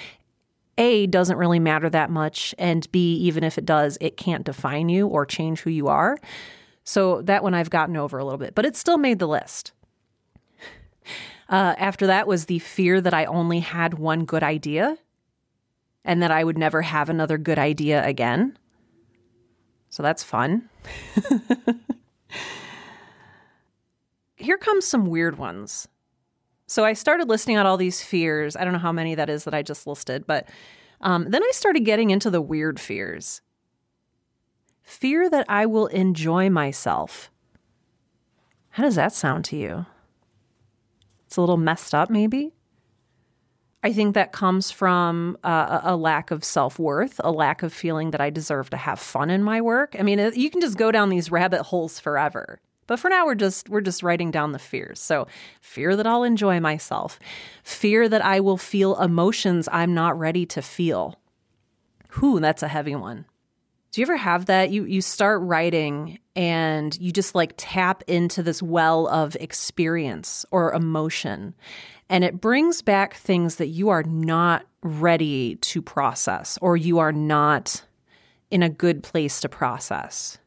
a 0.79 1.07
doesn't 1.09 1.37
really 1.37 1.59
matter 1.59 1.91
that 1.91 2.11
much 2.11 2.55
and 2.59 2.91
b 2.93 3.17
even 3.17 3.43
if 3.43 3.59
it 3.59 3.67
does 3.67 3.99
it 4.01 4.17
can't 4.17 4.45
define 4.45 4.89
you 4.89 5.07
or 5.09 5.27
change 5.27 5.61
who 5.61 5.71
you 5.71 5.89
are 5.89 6.17
so 6.85 7.23
that 7.23 7.43
one 7.43 7.55
I've 7.55 7.71
gotten 7.71 7.97
over 7.97 8.19
a 8.19 8.25
little 8.25 8.39
bit, 8.39 8.55
but 8.55 8.67
it 8.67 8.77
still 8.77 8.99
made 8.99 9.19
the 9.19 9.29
list. 9.29 9.73
Uh, 11.49 11.75
after 11.79 12.07
that 12.07 12.29
was 12.29 12.45
the 12.45 12.61
fear 12.61 13.01
that 13.01 13.13
I 13.13 13.25
only 13.25 13.59
had 13.59 13.95
one 13.95 14.25
good 14.25 14.45
idea 14.45 14.97
and 16.05 16.23
that 16.23 16.31
I 16.31 16.45
would 16.45 16.59
never 16.59 16.83
have 16.83 17.09
another 17.09 17.39
good 17.39 17.59
idea 17.59 18.05
again. 18.05 18.57
So 19.89 20.03
that's 20.03 20.23
fun. 20.23 20.69
Here 24.37 24.59
comes 24.59 24.87
some 24.87 25.07
weird 25.07 25.39
ones. 25.39 25.89
So 26.67 26.85
I 26.85 26.93
started 26.93 27.29
listing 27.29 27.57
out 27.57 27.67
all 27.67 27.77
these 27.77 28.03
fears. 28.03 28.57
I 28.57 28.65
don't 28.65 28.73
know 28.73 28.79
how 28.79 28.93
many 28.93 29.15
that 29.17 29.29
is 29.29 29.45
that 29.45 29.55
I 29.55 29.63
just 29.63 29.87
listed, 29.87 30.27
but 30.27 30.49
um, 31.01 31.31
then 31.31 31.43
I 31.43 31.51
started 31.53 31.81
getting 31.85 32.11
into 32.11 32.31
the 32.31 32.41
weird 32.41 32.79
fears 32.79 33.43
fear 34.91 35.31
that 35.31 35.47
I 35.49 35.67
will 35.67 35.87
enjoy 35.87 36.51
myself. 36.51 37.31
How 38.71 38.83
does 38.83 38.97
that 38.97 39.13
sound 39.13 39.45
to 39.47 39.57
you? 39.57 39.87
It's 41.27 41.37
a 41.37 41.41
little 41.41 41.57
messed 41.57 41.95
up, 41.95 42.11
maybe. 42.11 42.53
I 43.83 43.93
think 43.93 44.15
that 44.15 44.33
comes 44.33 44.71
from 44.71 45.39
uh, 45.43 45.81
a 45.83 45.97
lack 45.97 46.31
of 46.31 46.45
self 46.45 46.79
worth, 46.79 47.21
a 47.25 47.31
lack 47.31 47.63
of 47.63 47.73
feeling 47.73 48.11
that 48.11 48.21
I 48.21 48.29
deserve 48.29 48.69
to 48.71 48.77
have 48.77 49.01
fun 49.01 49.31
in 49.31 49.43
my 49.43 49.61
work. 49.61 49.97
I 49.99 50.03
mean, 50.03 50.19
you 50.35 50.51
can 50.51 50.61
just 50.61 50.77
go 50.77 50.91
down 50.91 51.09
these 51.09 51.31
rabbit 51.31 51.63
holes 51.63 51.99
forever. 51.99 52.61
But 52.87 52.99
for 52.99 53.09
now, 53.09 53.25
we're 53.25 53.37
just 53.37 53.69
we're 53.69 53.81
just 53.81 54.03
writing 54.03 54.31
down 54.31 54.53
the 54.53 54.59
fears. 54.59 54.99
So, 54.99 55.29
fear 55.61 55.97
that 55.97 56.07
I'll 56.07 56.25
enjoy 56.25 56.61
myself, 56.61 57.19
fear 57.63 58.09
that 58.09 58.25
I 58.25 58.41
will 58.41 58.57
feel 58.57 59.01
emotions 59.01 59.69
I'm 59.71 59.95
not 59.95 60.19
ready 60.19 60.45
to 60.47 60.61
feel. 60.61 61.21
Whew, 62.19 62.41
that's 62.41 62.65
a 62.65 62.69
heavy 62.69 62.97
one. 62.97 63.27
Do 63.93 64.01
you 64.01 64.05
ever 64.05 64.17
have 64.17 64.47
that? 64.47 64.71
You 64.71 64.85
you 64.85 65.01
start 65.01 65.41
writing 65.43 66.19
and 66.37 66.97
you 67.01 67.13
just 67.13 67.35
like 67.35 67.55
tap 67.57 68.03
into 68.07 68.43
this 68.43 68.63
well 68.63 69.09
of 69.09 69.37
experience 69.41 70.47
or 70.51 70.73
emotion 70.73 71.55
and 72.09 72.25
it 72.25 72.41
brings 72.41 72.83
back 72.83 73.15
things 73.15 73.57
that 73.57 73.69
you 73.69 73.89
are 73.89 74.03
not 74.03 74.67
ready 74.83 75.57
to 75.57 75.81
process 75.81 76.59
or 76.61 76.77
you 76.77 76.99
are 76.99 77.13
not 77.13 77.83
in 78.51 78.63
a 78.63 78.69
good 78.69 79.03
place 79.03 79.41
to 79.41 79.49
process. 79.49 80.39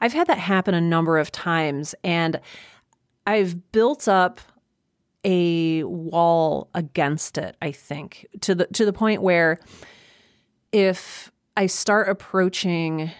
I've 0.00 0.12
had 0.12 0.28
that 0.28 0.38
happen 0.38 0.74
a 0.74 0.80
number 0.80 1.18
of 1.18 1.32
times 1.32 1.94
and 2.02 2.40
I've 3.26 3.72
built 3.72 4.08
up 4.08 4.40
a 5.24 5.84
wall 5.84 6.68
against 6.74 7.36
it, 7.36 7.56
I 7.60 7.72
think, 7.72 8.26
to 8.40 8.54
the 8.54 8.66
to 8.68 8.84
the 8.84 8.92
point 8.92 9.22
where 9.22 9.58
if 10.72 11.30
I 11.60 11.66
start 11.66 12.08
approaching 12.08 13.10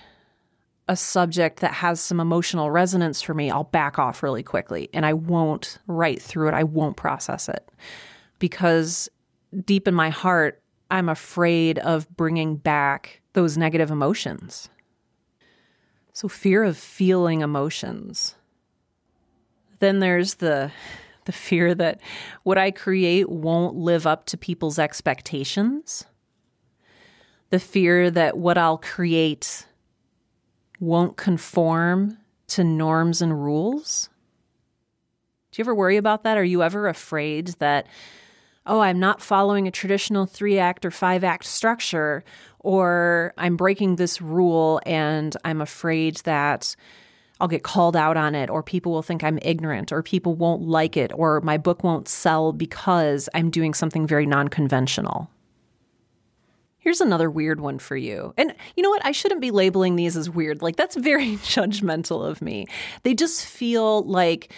a 0.88 0.96
subject 0.96 1.60
that 1.60 1.74
has 1.74 2.00
some 2.00 2.20
emotional 2.20 2.70
resonance 2.70 3.20
for 3.20 3.34
me, 3.34 3.50
I'll 3.50 3.64
back 3.64 3.98
off 3.98 4.22
really 4.22 4.42
quickly 4.42 4.88
and 4.94 5.04
I 5.04 5.12
won't 5.12 5.76
write 5.86 6.22
through 6.22 6.48
it. 6.48 6.54
I 6.54 6.64
won't 6.64 6.96
process 6.96 7.50
it 7.50 7.68
because 8.38 9.10
deep 9.66 9.86
in 9.86 9.92
my 9.92 10.08
heart, 10.08 10.62
I'm 10.90 11.10
afraid 11.10 11.80
of 11.80 12.08
bringing 12.16 12.56
back 12.56 13.20
those 13.34 13.58
negative 13.58 13.90
emotions. 13.90 14.70
So, 16.14 16.26
fear 16.26 16.64
of 16.64 16.78
feeling 16.78 17.42
emotions. 17.42 18.36
Then 19.80 19.98
there's 19.98 20.36
the 20.36 20.72
the 21.26 21.32
fear 21.32 21.74
that 21.74 22.00
what 22.44 22.56
I 22.56 22.70
create 22.70 23.28
won't 23.28 23.76
live 23.76 24.06
up 24.06 24.24
to 24.26 24.38
people's 24.38 24.78
expectations 24.78 26.06
the 27.50 27.60
fear 27.60 28.10
that 28.10 28.38
what 28.38 28.56
I'll 28.56 28.78
create 28.78 29.66
won't 30.78 31.16
conform 31.16 32.18
to 32.48 32.64
norms 32.64 33.20
and 33.20 33.42
rules? 33.42 34.08
Do 35.52 35.60
you 35.60 35.64
ever 35.64 35.74
worry 35.74 35.96
about 35.96 36.22
that? 36.22 36.38
Are 36.38 36.44
you 36.44 36.62
ever 36.62 36.86
afraid 36.86 37.48
that, 37.58 37.86
oh, 38.66 38.80
I'm 38.80 39.00
not 39.00 39.20
following 39.20 39.66
a 39.66 39.72
traditional 39.72 40.26
three 40.26 40.58
act 40.58 40.84
or 40.84 40.90
five 40.90 41.24
act 41.24 41.44
structure, 41.44 42.24
or 42.60 43.34
I'm 43.36 43.56
breaking 43.56 43.96
this 43.96 44.22
rule 44.22 44.80
and 44.86 45.36
I'm 45.44 45.60
afraid 45.60 46.16
that 46.18 46.76
I'll 47.40 47.48
get 47.48 47.62
called 47.62 47.96
out 47.96 48.16
on 48.16 48.34
it, 48.34 48.50
or 48.50 48.62
people 48.62 48.92
will 48.92 49.02
think 49.02 49.24
I'm 49.24 49.38
ignorant, 49.42 49.92
or 49.92 50.02
people 50.02 50.34
won't 50.34 50.62
like 50.62 50.96
it, 50.96 51.10
or 51.14 51.40
my 51.40 51.56
book 51.56 51.82
won't 51.82 52.06
sell 52.06 52.52
because 52.52 53.30
I'm 53.34 53.50
doing 53.50 53.72
something 53.72 54.06
very 54.06 54.26
non 54.26 54.48
conventional? 54.48 55.30
Here's 56.80 57.02
another 57.02 57.30
weird 57.30 57.60
one 57.60 57.78
for 57.78 57.96
you. 57.96 58.32
And 58.36 58.54
you 58.74 58.82
know 58.82 58.90
what? 58.90 59.04
I 59.04 59.12
shouldn't 59.12 59.42
be 59.42 59.50
labeling 59.50 59.96
these 59.96 60.16
as 60.16 60.30
weird. 60.30 60.62
Like 60.62 60.76
that's 60.76 60.96
very 60.96 61.36
judgmental 61.36 62.26
of 62.26 62.42
me. 62.42 62.66
They 63.02 63.14
just 63.14 63.46
feel 63.46 64.02
like 64.02 64.52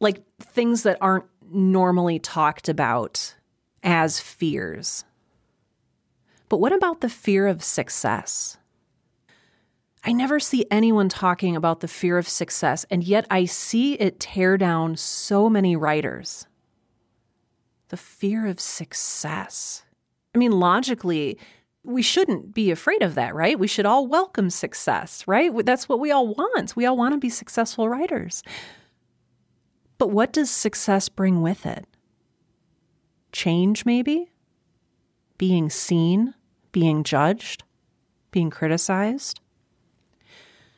like 0.00 0.22
things 0.40 0.82
that 0.84 0.96
aren't 1.00 1.26
normally 1.50 2.18
talked 2.18 2.68
about 2.68 3.34
as 3.82 4.18
fears. 4.18 5.04
But 6.48 6.58
what 6.58 6.72
about 6.72 7.00
the 7.02 7.08
fear 7.08 7.46
of 7.46 7.62
success? 7.62 8.56
I 10.04 10.12
never 10.12 10.40
see 10.40 10.64
anyone 10.70 11.08
talking 11.08 11.56
about 11.56 11.80
the 11.80 11.88
fear 11.88 12.16
of 12.16 12.28
success, 12.28 12.86
and 12.90 13.04
yet 13.04 13.26
I 13.30 13.44
see 13.44 13.94
it 13.94 14.20
tear 14.20 14.56
down 14.56 14.96
so 14.96 15.50
many 15.50 15.76
writers. 15.76 16.46
The 17.88 17.96
fear 17.96 18.46
of 18.46 18.60
success. 18.60 19.82
I 20.34 20.38
mean, 20.38 20.52
logically, 20.52 21.38
we 21.88 22.02
shouldn't 22.02 22.54
be 22.54 22.70
afraid 22.70 23.02
of 23.02 23.14
that, 23.16 23.34
right? 23.34 23.58
We 23.58 23.66
should 23.66 23.86
all 23.86 24.06
welcome 24.06 24.50
success, 24.50 25.26
right? 25.26 25.52
That's 25.64 25.88
what 25.88 26.00
we 26.00 26.10
all 26.10 26.28
want. 26.34 26.76
We 26.76 26.86
all 26.86 26.96
want 26.96 27.14
to 27.14 27.18
be 27.18 27.30
successful 27.30 27.88
writers. 27.88 28.42
But 29.96 30.10
what 30.10 30.32
does 30.32 30.50
success 30.50 31.08
bring 31.08 31.42
with 31.42 31.66
it? 31.66 31.86
Change, 33.32 33.84
maybe? 33.84 34.30
Being 35.36 35.70
seen? 35.70 36.34
Being 36.72 37.02
judged? 37.02 37.64
being 38.30 38.50
criticized, 38.50 39.40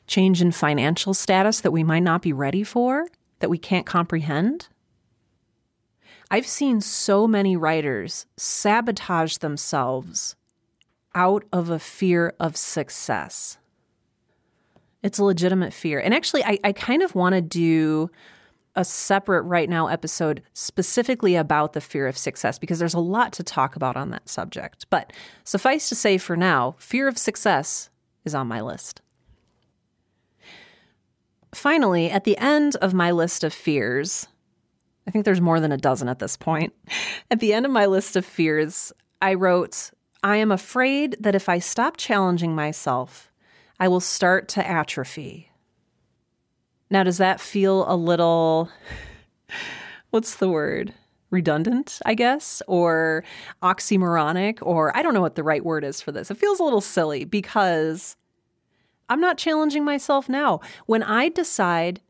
change 0.07 0.41
in 0.43 0.53
financial 0.53 1.15
status 1.15 1.61
that 1.61 1.71
we 1.71 1.85
might 1.85 2.03
not 2.03 2.23
be 2.23 2.33
ready 2.33 2.65
for, 2.65 3.07
that 3.41 3.51
we 3.51 3.59
can't 3.59 3.87
comprehend. 3.87 4.69
I've 6.31 6.47
seen 6.47 6.81
so 6.81 7.27
many 7.27 7.57
writers 7.57 8.27
sabotage 8.37 9.39
themselves 9.39 10.37
out 11.15 11.45
of 11.53 11.71
a 11.71 11.79
fear 11.79 12.35
of 12.39 12.57
success. 12.57 13.59
It's 15.03 15.19
a 15.19 15.25
legitimate 15.25 15.73
fear. 15.73 15.99
And 15.99 16.15
actually, 16.15 16.45
I, 16.45 16.59
I 16.63 16.73
kind 16.73 17.03
of 17.03 17.15
want 17.15 17.35
to 17.35 17.41
do 17.41 18.11
a 18.77 18.85
separate 18.85 19.43
Write 19.43 19.69
Now 19.69 19.89
episode 19.89 20.43
specifically 20.53 21.35
about 21.35 21.73
the 21.73 21.81
fear 21.81 22.07
of 22.07 22.17
success 22.17 22.59
because 22.59 22.79
there's 22.79 22.95
a 22.95 23.01
lot 23.01 23.33
to 23.35 23.43
talk 23.43 23.77
about 23.77 23.97
on 23.97 24.11
that 24.11 24.29
subject. 24.29 24.87
But 24.91 25.13
suffice 25.45 25.89
to 25.89 25.95
say 25.95 26.19
for 26.19 26.37
now, 26.37 26.77
fear 26.79 27.09
of 27.09 27.19
success 27.19 27.91
is 28.25 28.35
on 28.35 28.47
my 28.47 28.61
list. 28.61 29.01
Finally, 31.53 32.11
at 32.11 32.25
the 32.25 32.39
end 32.39 32.77
of 32.77 32.95
my 32.95 33.11
list 33.11 33.43
of 33.43 33.53
fears, 33.53 34.29
I 35.07 35.11
think 35.11 35.25
there's 35.25 35.41
more 35.41 35.59
than 35.59 35.73
a 35.73 35.77
dozen 35.77 36.09
at 36.09 36.21
this 36.21 36.37
point. 36.37 36.73
At 37.31 37.41
the 37.41 37.53
end 37.53 37.67
of 37.67 37.73
my 37.73 37.87
list 37.87 38.17
of 38.17 38.25
fears, 38.25 38.93
I 39.21 39.35
wrote, 39.35 39.91
I 40.23 40.37
am 40.37 40.53
afraid 40.53 41.17
that 41.21 41.35
if 41.35 41.49
I 41.49 41.59
stop 41.59 41.97
challenging 41.97 42.55
myself, 42.55 43.31
I 43.79 43.89
will 43.89 44.01
start 44.01 44.49
to 44.49 44.67
atrophy. 44.67 45.51
Now, 46.91 47.05
does 47.05 47.19
that 47.19 47.41
feel 47.41 47.91
a 47.91 47.97
little, 47.97 48.69
what's 50.11 50.37
the 50.37 50.49
word? 50.49 50.93
Redundant, 51.31 52.01
I 52.05 52.15
guess, 52.15 52.61
or 52.67 53.23
oxymoronic, 53.63 54.59
or 54.63 54.95
I 54.97 55.03
don't 55.03 55.15
know 55.15 55.21
what 55.21 55.37
the 55.37 55.45
right 55.45 55.65
word 55.65 55.85
is 55.85 56.03
for 56.03 56.11
this. 56.11 56.31
It 56.31 56.37
feels 56.37 56.59
a 56.59 56.65
little 56.65 56.81
silly 56.81 57.25
because 57.25 58.17
I'm 59.09 59.21
not 59.21 59.39
challenging 59.39 59.85
myself 59.85 60.29
now. 60.29 60.61
When 60.87 61.05
I 61.05 61.29
decide 61.29 62.01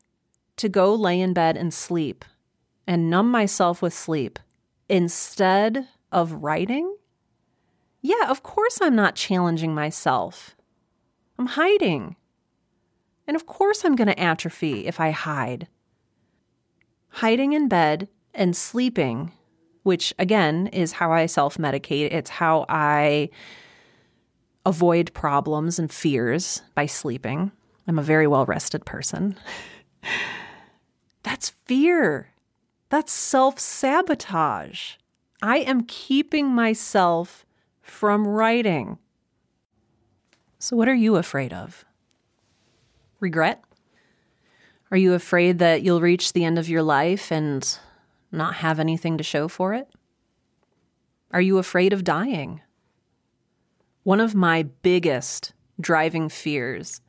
to 0.57 0.67
go 0.67 0.93
lay 0.93 1.21
in 1.21 1.33
bed 1.33 1.55
and 1.55 1.73
sleep 1.73 2.25
and 2.87 3.09
numb 3.09 3.29
myself 3.29 3.81
with 3.81 3.93
sleep 3.93 4.39
instead 4.89 5.87
of 6.11 6.43
writing, 6.43 6.95
yeah, 8.01 8.29
of 8.29 8.43
course 8.43 8.79
I'm 8.81 8.95
not 8.95 9.15
challenging 9.15 9.73
myself. 9.73 10.55
I'm 11.37 11.47
hiding. 11.47 12.15
And 13.27 13.35
of 13.35 13.45
course 13.45 13.85
I'm 13.85 13.95
going 13.95 14.07
to 14.07 14.19
atrophy 14.19 14.87
if 14.87 14.99
I 14.99 15.11
hide. 15.11 15.67
Hiding 17.09 17.53
in 17.53 17.67
bed 17.67 18.07
and 18.33 18.55
sleeping, 18.55 19.31
which 19.83 20.13
again 20.17 20.67
is 20.67 20.93
how 20.93 21.11
I 21.11 21.25
self 21.27 21.57
medicate, 21.57 22.11
it's 22.11 22.29
how 22.29 22.65
I 22.67 23.29
avoid 24.65 25.13
problems 25.13 25.79
and 25.79 25.91
fears 25.91 26.61
by 26.75 26.85
sleeping. 26.85 27.51
I'm 27.87 27.99
a 27.99 28.03
very 28.03 28.27
well 28.27 28.45
rested 28.45 28.85
person. 28.85 29.37
That's 31.23 31.51
fear. 31.65 32.29
That's 32.89 33.11
self 33.11 33.59
sabotage. 33.59 34.95
I 35.41 35.57
am 35.57 35.83
keeping 35.83 36.47
myself 36.47 37.45
from 37.81 38.27
writing. 38.27 38.97
So, 40.59 40.75
what 40.75 40.87
are 40.87 40.95
you 40.95 41.15
afraid 41.15 41.53
of? 41.53 41.85
Regret? 43.19 43.63
Are 44.91 44.97
you 44.97 45.13
afraid 45.13 45.59
that 45.59 45.83
you'll 45.83 46.01
reach 46.01 46.33
the 46.33 46.43
end 46.43 46.59
of 46.59 46.67
your 46.67 46.83
life 46.83 47.31
and 47.31 47.79
not 48.31 48.55
have 48.55 48.79
anything 48.79 49.17
to 49.17 49.23
show 49.23 49.47
for 49.47 49.73
it? 49.73 49.87
Are 51.31 51.41
you 51.41 51.57
afraid 51.57 51.93
of 51.93 52.03
dying? 52.03 52.61
One 54.03 54.19
of 54.19 54.35
my 54.35 54.63
biggest 54.63 55.53
driving 55.79 56.27
fears 56.27 57.01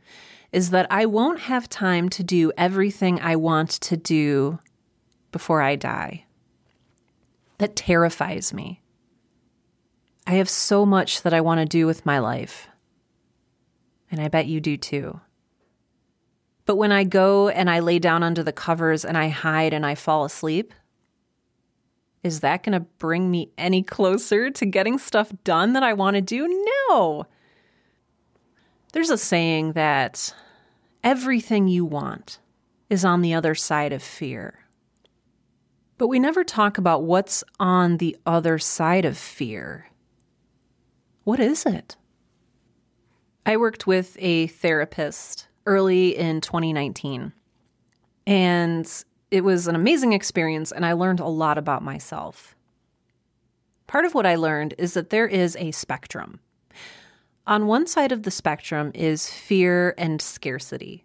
is 0.52 0.70
that 0.70 0.86
I 0.90 1.06
won't 1.06 1.40
have 1.40 1.68
time 1.68 2.08
to 2.10 2.22
do 2.22 2.52
everything 2.56 3.18
I 3.20 3.36
want 3.36 3.70
to 3.70 3.96
do 3.96 4.58
before 5.32 5.62
I 5.62 5.76
die. 5.76 6.26
That 7.58 7.74
terrifies 7.74 8.52
me. 8.52 8.82
I 10.26 10.35
have 10.35 10.48
so 10.48 10.87
much 10.87 11.22
that 11.22 11.35
I 11.35 11.40
want 11.40 11.61
to 11.61 11.66
do 11.66 11.87
with 11.87 12.06
my 12.06 12.18
life. 12.18 12.68
And 14.11 14.20
I 14.20 14.28
bet 14.28 14.46
you 14.46 14.61
do 14.61 14.76
too. 14.76 15.20
But 16.64 16.76
when 16.76 16.92
I 16.92 17.04
go 17.04 17.48
and 17.48 17.68
I 17.68 17.80
lay 17.80 17.98
down 17.98 18.22
under 18.22 18.42
the 18.42 18.52
covers 18.52 19.04
and 19.04 19.18
I 19.18 19.28
hide 19.28 19.72
and 19.72 19.85
I 19.85 19.94
fall 19.94 20.24
asleep, 20.24 20.72
is 22.22 22.40
that 22.40 22.62
going 22.62 22.74
to 22.74 22.87
bring 22.98 23.30
me 23.30 23.50
any 23.58 23.82
closer 23.82 24.50
to 24.50 24.66
getting 24.66 24.98
stuff 24.98 25.32
done 25.42 25.72
that 25.72 25.82
I 25.82 25.92
want 25.92 26.14
to 26.14 26.20
do? 26.20 26.64
No. 26.88 27.26
There's 28.92 29.11
a 29.11 29.18
saying 29.18 29.72
that 29.72 30.35
everything 31.02 31.66
you 31.66 31.85
want 31.85 32.38
is 32.88 33.04
on 33.04 33.22
the 33.22 33.35
other 33.35 33.54
side 33.54 33.92
of 33.92 34.02
fear. 34.02 34.66
But 35.98 36.08
we 36.08 36.18
never 36.18 36.44
talk 36.44 36.78
about 36.78 37.02
what's 37.02 37.42
on 37.58 37.96
the 37.96 38.16
other 38.24 38.58
side 38.58 39.04
of 39.04 39.18
fear. 39.18 39.88
What 41.24 41.38
is 41.38 41.64
it? 41.66 41.96
I 43.46 43.56
worked 43.56 43.87
with 43.87 44.16
a 44.18 44.48
therapist 44.48 45.46
early 45.66 46.16
in 46.16 46.40
2019, 46.40 47.32
and 48.26 49.04
it 49.30 49.44
was 49.44 49.68
an 49.68 49.76
amazing 49.76 50.12
experience, 50.12 50.72
and 50.72 50.85
I 50.85 50.94
learned 50.94 51.20
a 51.20 51.26
lot 51.26 51.58
about 51.58 51.82
myself. 51.82 52.56
Part 53.87 54.04
of 54.04 54.14
what 54.14 54.26
I 54.26 54.35
learned 54.35 54.74
is 54.78 54.94
that 54.94 55.11
there 55.11 55.26
is 55.26 55.56
a 55.56 55.70
spectrum. 55.70 56.40
On 57.46 57.66
one 57.66 57.87
side 57.87 58.11
of 58.11 58.24
the 58.24 58.30
spectrum 58.30 58.90
is 58.94 59.28
fear 59.28 59.94
and 59.96 60.20
scarcity, 60.20 61.04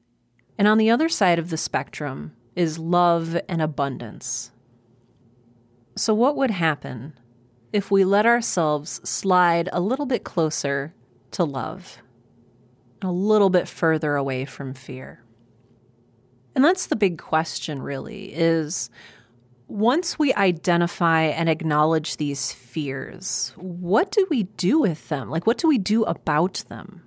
and 0.57 0.67
on 0.67 0.79
the 0.79 0.89
other 0.89 1.09
side 1.09 1.37
of 1.37 1.51
the 1.51 1.57
spectrum 1.57 2.35
is 2.55 2.79
love 2.79 3.39
and 3.47 3.61
abundance. 3.61 4.51
So, 5.95 6.13
what 6.13 6.35
would 6.35 6.51
happen 6.51 7.13
if 7.73 7.91
we 7.91 8.03
let 8.03 8.25
ourselves 8.25 9.01
slide 9.07 9.69
a 9.71 9.81
little 9.81 10.05
bit 10.05 10.23
closer 10.23 10.93
to 11.31 11.43
love, 11.43 11.97
a 13.01 13.11
little 13.11 13.49
bit 13.49 13.67
further 13.67 14.15
away 14.15 14.45
from 14.45 14.73
fear? 14.73 15.23
And 16.55 16.63
that's 16.63 16.87
the 16.87 16.95
big 16.95 17.19
question, 17.19 17.81
really, 17.81 18.33
is 18.33 18.89
once 19.67 20.17
we 20.17 20.33
identify 20.33 21.23
and 21.23 21.49
acknowledge 21.49 22.17
these 22.17 22.51
fears, 22.51 23.53
what 23.57 24.11
do 24.11 24.25
we 24.29 24.43
do 24.43 24.79
with 24.79 25.09
them? 25.09 25.29
Like, 25.29 25.45
what 25.45 25.57
do 25.57 25.67
we 25.67 25.77
do 25.77 26.03
about 26.05 26.63
them? 26.69 27.03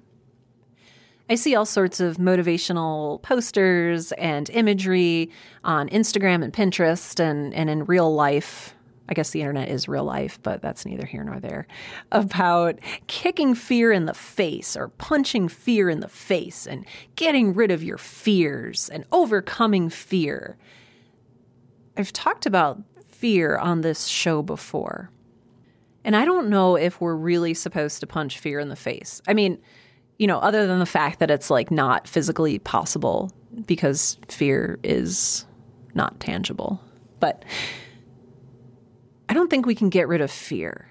I 1.28 1.36
see 1.36 1.54
all 1.54 1.64
sorts 1.64 2.00
of 2.00 2.16
motivational 2.18 3.22
posters 3.22 4.12
and 4.12 4.50
imagery 4.50 5.30
on 5.64 5.88
Instagram 5.88 6.42
and 6.44 6.52
Pinterest 6.52 7.18
and, 7.20 7.54
and 7.54 7.70
in 7.70 7.84
real 7.84 8.12
life 8.12 8.74
I 9.10 9.14
guess 9.14 9.30
the 9.30 9.40
internet 9.40 9.68
is 9.68 9.88
real 9.88 10.04
life, 10.04 10.38
but 10.40 10.62
that's 10.62 10.86
neither 10.86 11.04
here 11.04 11.24
nor 11.24 11.40
there, 11.40 11.66
about 12.12 12.78
kicking 13.08 13.56
fear 13.56 13.90
in 13.90 14.06
the 14.06 14.14
face 14.14 14.76
or 14.76 14.88
punching 14.88 15.48
fear 15.48 15.90
in 15.90 15.98
the 15.98 16.08
face 16.08 16.66
and 16.66 16.86
getting 17.16 17.52
rid 17.52 17.72
of 17.72 17.82
your 17.82 17.98
fears 17.98 18.88
and 18.88 19.04
overcoming 19.10 19.90
fear. 19.90 20.56
I've 21.96 22.12
talked 22.12 22.46
about 22.46 22.80
fear 23.04 23.58
on 23.58 23.80
this 23.80 24.06
show 24.06 24.42
before. 24.42 25.10
And 26.04 26.16
I 26.16 26.24
don't 26.24 26.48
know 26.48 26.76
if 26.76 27.00
we're 27.00 27.16
really 27.16 27.52
supposed 27.52 28.00
to 28.00 28.06
punch 28.06 28.38
fear 28.38 28.60
in 28.60 28.68
the 28.68 28.76
face. 28.76 29.20
I 29.28 29.34
mean, 29.34 29.60
you 30.18 30.26
know, 30.26 30.38
other 30.38 30.66
than 30.66 30.78
the 30.78 30.86
fact 30.86 31.18
that 31.18 31.30
it's 31.30 31.50
like 31.50 31.70
not 31.70 32.06
physically 32.06 32.58
possible 32.60 33.32
because 33.66 34.18
fear 34.28 34.78
is 34.82 35.46
not 35.94 36.20
tangible. 36.20 36.80
But 37.18 37.44
I 39.30 39.32
don't 39.32 39.48
think 39.48 39.64
we 39.64 39.76
can 39.76 39.90
get 39.90 40.08
rid 40.08 40.20
of 40.20 40.28
fear. 40.28 40.90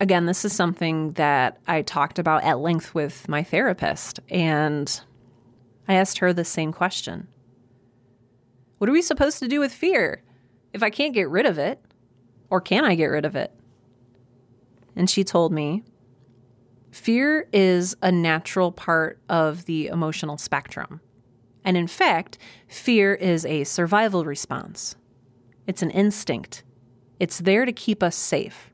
Again, 0.00 0.26
this 0.26 0.44
is 0.44 0.52
something 0.52 1.12
that 1.12 1.58
I 1.66 1.80
talked 1.80 2.18
about 2.18 2.44
at 2.44 2.58
length 2.58 2.94
with 2.94 3.26
my 3.26 3.42
therapist, 3.42 4.20
and 4.28 5.00
I 5.88 5.94
asked 5.94 6.18
her 6.18 6.34
the 6.34 6.44
same 6.44 6.74
question 6.74 7.28
What 8.76 8.90
are 8.90 8.92
we 8.92 9.00
supposed 9.00 9.38
to 9.38 9.48
do 9.48 9.60
with 9.60 9.72
fear 9.72 10.22
if 10.74 10.82
I 10.82 10.90
can't 10.90 11.14
get 11.14 11.30
rid 11.30 11.46
of 11.46 11.56
it? 11.56 11.80
Or 12.50 12.60
can 12.60 12.84
I 12.84 12.96
get 12.96 13.06
rid 13.06 13.24
of 13.24 13.34
it? 13.34 13.54
And 14.94 15.08
she 15.08 15.24
told 15.24 15.52
me 15.52 15.84
fear 16.90 17.48
is 17.50 17.96
a 18.02 18.12
natural 18.12 18.72
part 18.72 19.18
of 19.26 19.64
the 19.64 19.86
emotional 19.86 20.36
spectrum. 20.36 21.00
And 21.64 21.78
in 21.78 21.86
fact, 21.86 22.36
fear 22.68 23.14
is 23.14 23.46
a 23.46 23.64
survival 23.64 24.26
response, 24.26 24.96
it's 25.66 25.82
an 25.82 25.90
instinct 25.90 26.62
it's 27.20 27.38
there 27.38 27.64
to 27.64 27.72
keep 27.72 28.02
us 28.02 28.16
safe. 28.16 28.70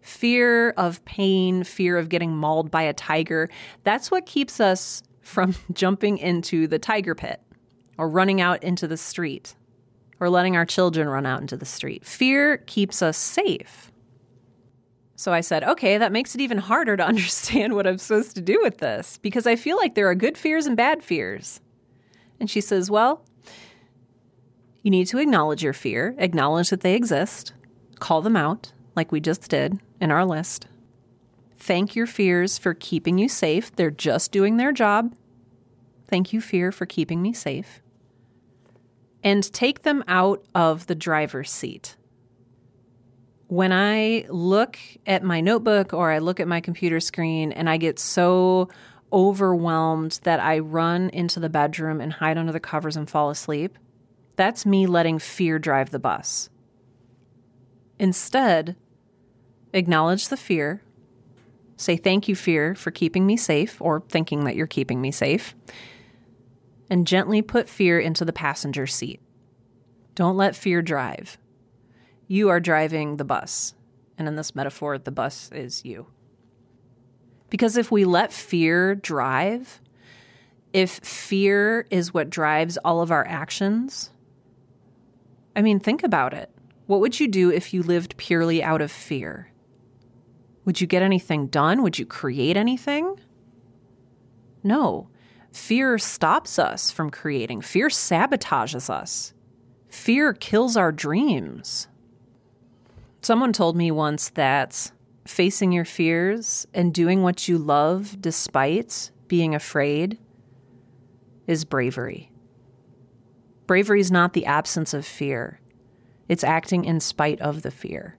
Fear 0.00 0.70
of 0.70 1.04
pain, 1.04 1.64
fear 1.64 1.98
of 1.98 2.08
getting 2.08 2.34
mauled 2.34 2.70
by 2.70 2.82
a 2.82 2.94
tiger, 2.94 3.50
that's 3.84 4.10
what 4.10 4.24
keeps 4.24 4.60
us 4.60 5.02
from 5.20 5.54
jumping 5.72 6.16
into 6.16 6.66
the 6.66 6.78
tiger 6.78 7.14
pit 7.14 7.42
or 7.98 8.08
running 8.08 8.40
out 8.40 8.62
into 8.62 8.88
the 8.88 8.96
street 8.96 9.54
or 10.20 10.30
letting 10.30 10.56
our 10.56 10.64
children 10.64 11.08
run 11.08 11.26
out 11.26 11.40
into 11.40 11.56
the 11.56 11.66
street. 11.66 12.04
Fear 12.06 12.58
keeps 12.58 13.02
us 13.02 13.18
safe. 13.18 13.90
So 15.16 15.34
I 15.34 15.42
said, 15.42 15.64
okay, 15.64 15.98
that 15.98 16.12
makes 16.12 16.34
it 16.34 16.40
even 16.40 16.58
harder 16.58 16.96
to 16.96 17.06
understand 17.06 17.74
what 17.74 17.86
I'm 17.86 17.98
supposed 17.98 18.34
to 18.36 18.40
do 18.40 18.58
with 18.62 18.78
this 18.78 19.18
because 19.18 19.46
I 19.46 19.56
feel 19.56 19.76
like 19.76 19.94
there 19.94 20.08
are 20.08 20.14
good 20.14 20.38
fears 20.38 20.66
and 20.66 20.76
bad 20.76 21.02
fears. 21.02 21.60
And 22.38 22.48
she 22.48 22.62
says, 22.62 22.90
well, 22.90 23.22
you 24.82 24.90
need 24.90 25.08
to 25.08 25.18
acknowledge 25.18 25.62
your 25.62 25.74
fear, 25.74 26.14
acknowledge 26.16 26.70
that 26.70 26.80
they 26.80 26.94
exist, 26.94 27.52
call 28.00 28.22
them 28.22 28.36
out, 28.36 28.72
like 28.96 29.12
we 29.12 29.20
just 29.20 29.48
did 29.48 29.78
in 30.00 30.10
our 30.10 30.24
list. 30.24 30.66
Thank 31.56 31.94
your 31.94 32.06
fears 32.06 32.58
for 32.58 32.74
keeping 32.74 33.18
you 33.18 33.28
safe. 33.28 33.70
They're 33.76 33.90
just 33.90 34.32
doing 34.32 34.56
their 34.56 34.72
job. 34.72 35.14
Thank 36.08 36.32
you, 36.32 36.40
fear, 36.40 36.72
for 36.72 36.86
keeping 36.86 37.22
me 37.22 37.32
safe. 37.32 37.82
And 39.22 39.52
take 39.52 39.82
them 39.82 40.02
out 40.08 40.42
of 40.54 40.86
the 40.86 40.94
driver's 40.94 41.50
seat. 41.50 41.96
When 43.48 43.72
I 43.72 44.24
look 44.28 44.78
at 45.06 45.22
my 45.22 45.40
notebook 45.40 45.92
or 45.92 46.10
I 46.10 46.18
look 46.18 46.40
at 46.40 46.48
my 46.48 46.60
computer 46.60 46.98
screen 46.98 47.52
and 47.52 47.68
I 47.68 47.76
get 47.76 47.98
so 47.98 48.70
overwhelmed 49.12 50.20
that 50.22 50.40
I 50.40 50.60
run 50.60 51.10
into 51.10 51.40
the 51.40 51.48
bedroom 51.48 52.00
and 52.00 52.12
hide 52.12 52.38
under 52.38 52.52
the 52.52 52.60
covers 52.60 52.96
and 52.96 53.10
fall 53.10 53.28
asleep, 53.28 53.76
that's 54.36 54.64
me 54.64 54.86
letting 54.86 55.18
fear 55.18 55.58
drive 55.58 55.90
the 55.90 55.98
bus. 55.98 56.48
Instead, 58.00 58.76
acknowledge 59.74 60.28
the 60.28 60.36
fear, 60.36 60.82
say 61.76 61.98
thank 61.98 62.28
you, 62.28 62.34
fear, 62.34 62.74
for 62.74 62.90
keeping 62.90 63.26
me 63.26 63.36
safe 63.36 63.76
or 63.78 64.02
thinking 64.08 64.44
that 64.44 64.56
you're 64.56 64.66
keeping 64.66 65.02
me 65.02 65.10
safe, 65.10 65.54
and 66.88 67.06
gently 67.06 67.42
put 67.42 67.68
fear 67.68 68.00
into 68.00 68.24
the 68.24 68.32
passenger 68.32 68.86
seat. 68.86 69.20
Don't 70.14 70.38
let 70.38 70.56
fear 70.56 70.80
drive. 70.80 71.36
You 72.26 72.48
are 72.48 72.58
driving 72.58 73.18
the 73.18 73.24
bus. 73.24 73.74
And 74.16 74.26
in 74.26 74.34
this 74.34 74.54
metaphor, 74.54 74.96
the 74.96 75.10
bus 75.10 75.50
is 75.52 75.84
you. 75.84 76.06
Because 77.50 77.76
if 77.76 77.90
we 77.90 78.06
let 78.06 78.32
fear 78.32 78.94
drive, 78.94 79.82
if 80.72 80.90
fear 81.00 81.86
is 81.90 82.14
what 82.14 82.30
drives 82.30 82.78
all 82.78 83.02
of 83.02 83.10
our 83.10 83.26
actions, 83.26 84.08
I 85.54 85.60
mean, 85.60 85.80
think 85.80 86.02
about 86.02 86.32
it. 86.32 86.50
What 86.90 86.98
would 87.02 87.20
you 87.20 87.28
do 87.28 87.52
if 87.52 87.72
you 87.72 87.84
lived 87.84 88.16
purely 88.16 88.64
out 88.64 88.82
of 88.82 88.90
fear? 88.90 89.52
Would 90.64 90.80
you 90.80 90.88
get 90.88 91.04
anything 91.04 91.46
done? 91.46 91.84
Would 91.84 92.00
you 92.00 92.04
create 92.04 92.56
anything? 92.56 93.14
No. 94.64 95.08
Fear 95.52 95.98
stops 95.98 96.58
us 96.58 96.90
from 96.90 97.10
creating, 97.10 97.60
fear 97.60 97.90
sabotages 97.90 98.90
us, 98.90 99.34
fear 99.88 100.32
kills 100.32 100.76
our 100.76 100.90
dreams. 100.90 101.86
Someone 103.22 103.52
told 103.52 103.76
me 103.76 103.92
once 103.92 104.28
that 104.30 104.90
facing 105.28 105.70
your 105.70 105.84
fears 105.84 106.66
and 106.74 106.92
doing 106.92 107.22
what 107.22 107.46
you 107.46 107.56
love 107.56 108.20
despite 108.20 109.12
being 109.28 109.54
afraid 109.54 110.18
is 111.46 111.64
bravery. 111.64 112.32
Bravery 113.68 114.00
is 114.00 114.10
not 114.10 114.32
the 114.32 114.46
absence 114.46 114.92
of 114.92 115.06
fear, 115.06 115.59
it's 116.30 116.44
acting 116.44 116.84
in 116.84 117.00
spite 117.00 117.40
of 117.40 117.62
the 117.62 117.72
fear. 117.72 118.16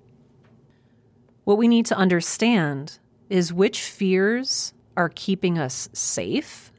What 1.46 1.58
we 1.58 1.70
need 1.70 1.86
to 1.86 1.96
understand 1.96 3.00
is 3.30 3.54
which 3.54 3.80
fears 3.84 4.74
are 4.98 5.08
keeping 5.08 5.58
us 5.58 5.88
safe 5.94 6.74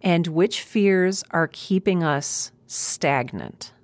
and 0.00 0.26
which 0.28 0.62
fears 0.62 1.22
are 1.30 1.46
keeping 1.46 2.02
us 2.02 2.52
stagnant. 2.66 3.74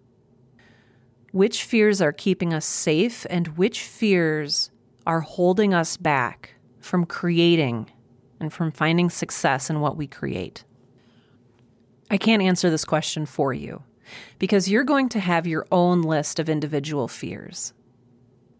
Which 1.30 1.62
fears 1.62 2.00
are 2.00 2.12
keeping 2.12 2.54
us 2.54 2.64
safe 2.64 3.26
and 3.28 3.48
which 3.58 3.82
fears 3.82 4.70
are 5.06 5.20
holding 5.20 5.74
us 5.74 5.98
back 5.98 6.54
from 6.80 7.04
creating 7.04 7.90
and 8.40 8.50
from 8.50 8.72
finding 8.72 9.10
success 9.10 9.68
in 9.68 9.80
what 9.80 9.98
we 9.98 10.06
create? 10.06 10.64
I 12.10 12.16
can't 12.16 12.40
answer 12.40 12.70
this 12.70 12.86
question 12.86 13.26
for 13.26 13.52
you 13.52 13.82
because 14.38 14.68
you're 14.68 14.84
going 14.84 15.08
to 15.10 15.20
have 15.20 15.46
your 15.46 15.66
own 15.70 16.02
list 16.02 16.38
of 16.38 16.48
individual 16.48 17.08
fears. 17.08 17.72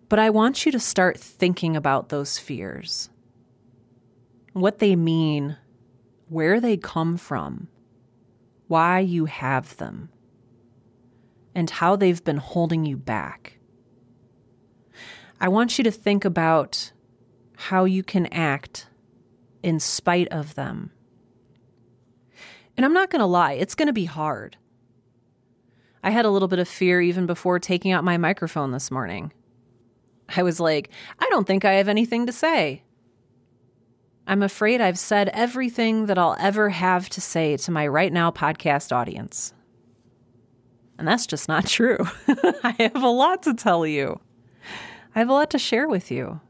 But 0.09 0.19
I 0.19 0.31
want 0.31 0.65
you 0.65 0.73
to 0.73 0.81
start 0.81 1.19
thinking 1.19 1.77
about 1.77 2.09
those 2.09 2.39
fears, 2.39 3.11
what 4.53 4.79
they 4.79 4.95
mean, 4.95 5.57
where 6.29 6.61
they 6.61 6.77
come 6.77 7.17
from, 7.17 7.69
why 8.69 9.01
you 9.01 9.27
have 9.27 9.77
them, 9.77 10.11
and 11.55 11.71
how 11.71 11.97
they've 11.97 12.23
been 12.23 12.37
holding 12.37 12.85
you 12.85 12.97
back. 12.97 13.59
I 15.41 15.49
want 15.49 15.77
you 15.77 15.85
to 15.85 15.91
think 15.91 16.25
about 16.25 16.93
how 17.57 17.85
you 17.85 18.03
can 18.03 18.27
act 18.27 18.87
in 19.63 19.81
spite 19.81 20.29
of 20.29 20.55
them. 20.55 20.93
And 22.77 22.85
I'm 22.85 22.93
not 22.93 23.11
going 23.11 23.21
to 23.21 23.27
lie, 23.27 23.55
it's 23.55 23.75
going 23.75 23.87
to 23.87 23.93
be 23.93 24.05
hard. 24.05 24.57
I 26.07 26.11
had 26.11 26.25
a 26.25 26.31
little 26.31 26.47
bit 26.47 26.61
of 26.61 26.69
fear 26.69 27.01
even 27.01 27.27
before 27.27 27.59
taking 27.59 27.91
out 27.91 28.05
my 28.05 28.17
microphone 28.17 28.71
this 28.71 28.93
morning. 28.93 29.33
I 30.37 30.45
was 30.45 30.61
like, 30.61 30.91
I 31.19 31.27
don't 31.31 31.49
think 31.49 31.65
I 31.65 31.73
have 31.73 31.89
anything 31.89 32.27
to 32.27 32.33
say. 32.33 32.85
I'm 34.25 34.41
afraid 34.41 34.81
I've 34.81 35.01
said 35.01 35.31
everything 35.31 36.07
that 36.07 36.17
I'll 36.17 36.37
ever 36.39 36.69
have 36.69 37.09
to 37.09 37.21
say 37.21 37.57
to 37.57 37.73
my 37.73 37.89
Write 37.89 38.13
Now 38.13 38.31
podcast 38.31 38.95
audience. 38.95 39.53
And 40.97 41.09
that's 41.09 41.27
just 41.27 41.49
not 41.49 41.67
true. 41.67 41.99
I 42.29 42.77
have 42.79 43.03
a 43.03 43.09
lot 43.09 43.43
to 43.43 43.55
tell 43.55 43.85
you. 43.85 44.21
I 45.13 45.19
have 45.19 45.29
a 45.29 45.33
lot 45.33 45.51
to 45.51 45.59
share 45.59 45.89
with 45.89 46.13
you. 46.13 46.41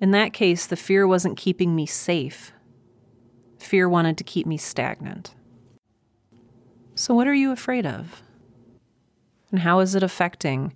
In 0.00 0.12
that 0.12 0.32
case, 0.32 0.68
the 0.68 0.76
fear 0.76 1.08
wasn't 1.08 1.36
keeping 1.36 1.74
me 1.74 1.86
safe. 1.86 2.52
Fear 3.58 3.88
wanted 3.88 4.16
to 4.18 4.22
keep 4.22 4.46
me 4.46 4.56
stagnant. 4.56 5.34
So, 6.94 7.14
what 7.14 7.26
are 7.26 7.34
you 7.34 7.50
afraid 7.50 7.84
of? 7.84 8.22
And 9.50 9.60
how 9.60 9.80
is 9.80 9.94
it 9.94 10.02
affecting 10.02 10.74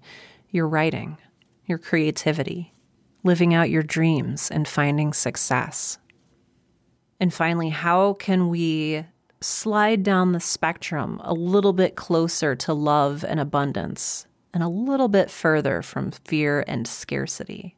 your 0.51 0.69
writing? 0.69 1.19
your 1.67 1.79
creativity, 1.79 2.75
living 3.23 3.55
out 3.55 3.71
your 3.71 3.83
dreams, 3.83 4.51
and 4.51 4.69
finding 4.69 5.13
success. 5.13 5.99
And 7.21 7.33
finally, 7.33 7.71
how 7.71 8.15
can 8.15 8.49
we 8.49 9.07
slide 9.41 10.03
down 10.03 10.33
the 10.33 10.41
spectrum 10.41 11.21
a 11.25 11.33
little 11.33 11.73
bit 11.73 11.97
closer 11.97 12.55
to 12.57 12.75
love 12.75 13.25
and 13.27 13.41
abundance 13.41 14.27
and 14.53 14.63
a 14.63 14.69
little 14.69 15.09
bit 15.09 15.31
further 15.31 15.83
from 15.83 16.11
fear 16.11 16.65
and 16.67 16.87
scarcity? 16.87 17.77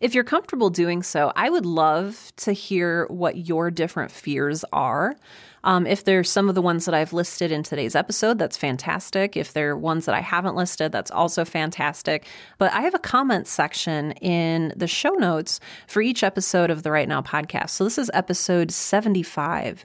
If 0.00 0.14
you're 0.14 0.24
comfortable 0.24 0.70
doing 0.70 1.02
so, 1.02 1.30
I 1.36 1.50
would 1.50 1.66
love 1.66 2.32
to 2.36 2.52
hear 2.52 3.04
what 3.08 3.46
your 3.46 3.70
different 3.70 4.10
fears 4.10 4.64
are. 4.72 5.14
Um, 5.62 5.86
if 5.86 6.04
there's 6.04 6.30
some 6.30 6.48
of 6.48 6.54
the 6.54 6.62
ones 6.62 6.86
that 6.86 6.94
I've 6.94 7.12
listed 7.12 7.52
in 7.52 7.62
today's 7.62 7.94
episode, 7.94 8.38
that's 8.38 8.56
fantastic. 8.56 9.36
If 9.36 9.52
there 9.52 9.72
are 9.72 9.76
ones 9.76 10.06
that 10.06 10.14
I 10.14 10.20
haven't 10.20 10.56
listed, 10.56 10.90
that's 10.90 11.10
also 11.10 11.44
fantastic. 11.44 12.26
But 12.56 12.72
I 12.72 12.80
have 12.80 12.94
a 12.94 12.98
comment 12.98 13.46
section 13.46 14.12
in 14.12 14.72
the 14.74 14.86
show 14.86 15.10
notes 15.10 15.60
for 15.86 16.00
each 16.00 16.22
episode 16.22 16.70
of 16.70 16.82
the 16.82 16.90
Write 16.90 17.08
Now 17.08 17.20
podcast. 17.20 17.70
So 17.70 17.84
this 17.84 17.98
is 17.98 18.10
episode 18.14 18.70
75. 18.70 19.84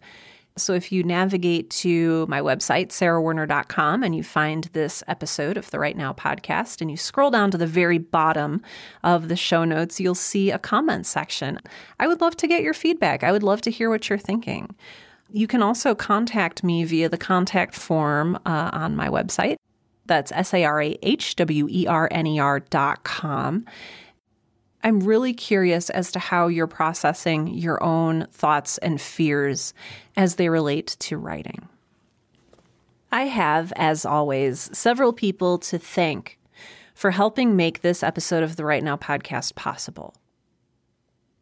So 0.58 0.74
if 0.74 0.90
you 0.90 1.04
navigate 1.04 1.70
to 1.72 2.26
my 2.28 2.40
website, 2.40 2.88
sarahwerner.com, 2.88 4.04
and 4.04 4.16
you 4.16 4.24
find 4.24 4.64
this 4.72 5.04
episode 5.06 5.58
of 5.58 5.70
the 5.70 5.80
Write 5.80 5.98
Now 5.98 6.14
podcast, 6.14 6.80
and 6.80 6.90
you 6.90 6.96
scroll 6.96 7.30
down 7.30 7.52
to 7.52 7.58
the 7.58 7.68
very 7.68 7.98
bottom 7.98 8.62
of 9.04 9.28
the 9.28 9.36
show 9.36 9.66
notes, 9.66 10.00
you'll 10.00 10.16
see 10.16 10.52
a 10.52 10.58
comment 10.58 11.06
section. 11.08 11.60
I 12.00 12.08
would 12.08 12.22
love 12.22 12.38
to 12.38 12.48
get 12.48 12.64
your 12.64 12.74
feedback. 12.74 13.22
I 13.22 13.34
would 13.34 13.44
love 13.44 13.60
to 13.62 13.72
hear 13.72 13.90
what 13.90 14.08
you're 14.10 14.18
thinking. 14.18 14.74
You 15.30 15.46
can 15.46 15.62
also 15.62 15.94
contact 15.94 16.64
me 16.64 16.86
via 16.86 17.10
the 17.10 17.18
contact 17.18 17.76
form 17.76 18.38
uh, 18.46 18.70
on 18.72 18.96
my 18.96 19.10
website. 19.10 19.58
That's 20.06 20.32
S 20.32 20.54
A 20.54 20.64
R 20.64 20.82
A 20.82 20.98
H 21.02 21.36
W 21.36 21.68
E 21.70 21.86
R 21.86 22.08
N 22.12 22.28
E 22.28 22.40
R 22.40 22.62
dot 22.62 23.04
com. 23.04 23.66
I'm 24.86 25.00
really 25.00 25.34
curious 25.34 25.90
as 25.90 26.12
to 26.12 26.20
how 26.20 26.48
you're 26.48 26.68
processing 26.68 27.48
your 27.48 27.84
own 27.84 28.28
thoughts 28.28 28.78
and 28.78 29.02
fears 29.02 29.74
as 30.16 30.36
they 30.36 30.48
relate 30.48 30.96
to 31.00 31.18
writing. 31.18 31.68
I 33.12 33.24
have, 33.24 33.74
as 33.78 34.06
always, 34.06 34.70
several 34.78 35.12
people 35.12 35.58
to 35.58 35.80
thank 35.80 36.38
for 36.94 37.10
helping 37.10 37.56
make 37.56 37.82
this 37.82 38.04
episode 38.04 38.44
of 38.44 38.58
the 38.58 38.64
Write 38.64 38.84
Now 38.84 38.96
podcast 38.96 39.56
possible. 39.56 40.14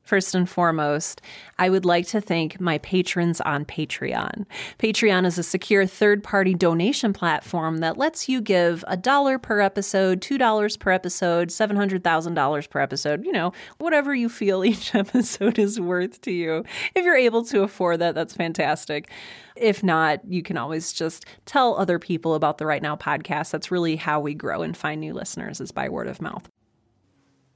First 0.04 0.36
and 0.36 0.50
foremost, 0.50 1.22
I 1.58 1.70
would 1.70 1.86
like 1.86 2.06
to 2.08 2.20
thank 2.20 2.60
my 2.60 2.78
patrons 2.80 3.40
on 3.40 3.64
Patreon. 3.64 4.46
Patreon 4.78 5.26
is 5.26 5.38
a 5.38 5.44
secure 5.44 5.86
third 5.86 6.22
party 6.22 6.54
donation 6.54 7.14
platform 7.14 7.78
that 7.78 7.98
lets 7.98 8.28
you 8.28 8.42
give 8.42 8.84
a 8.86 8.98
dollar 8.98 9.40
per 9.40 9.62
episode, 9.62 10.20
$2 10.20 10.80
per 10.80 10.92
episode, 10.92 11.48
$700,000 11.48 12.70
per 12.70 12.80
episode, 12.82 13.24
you 13.24 13.32
know, 13.32 13.54
whatever 13.78 14.14
you 14.14 14.28
feel 14.28 14.66
each 14.66 14.94
episode 14.94 15.58
is 15.58 15.80
worth 15.80 16.20
to 16.22 16.32
you. 16.32 16.66
If 16.96 17.06
you're 17.06 17.16
able 17.16 17.46
to 17.46 17.64
afford 17.64 18.00
that, 18.00 18.14
that's 18.14 18.34
fantastic. 18.34 19.10
If 19.56 19.84
not, 19.84 20.20
you 20.28 20.44
can 20.44 20.58
always 20.58 20.92
just 20.92 21.26
tell 21.46 21.78
other 21.78 21.98
people 21.98 22.36
about 22.36 22.58
the 22.58 22.66
Write 22.66 22.82
Now 22.82 22.98
podcast. 22.98 23.52
That's 23.52 23.72
really 23.72 23.96
how 23.96 24.20
we 24.20 24.34
grow 24.34 24.64
and 24.64 24.76
find 24.76 25.00
new 25.00 25.14
listeners 25.14 25.62
is 25.62 25.72
by 25.72 25.88
word 25.88 26.08
of 26.08 26.22
mouth. 26.22 26.50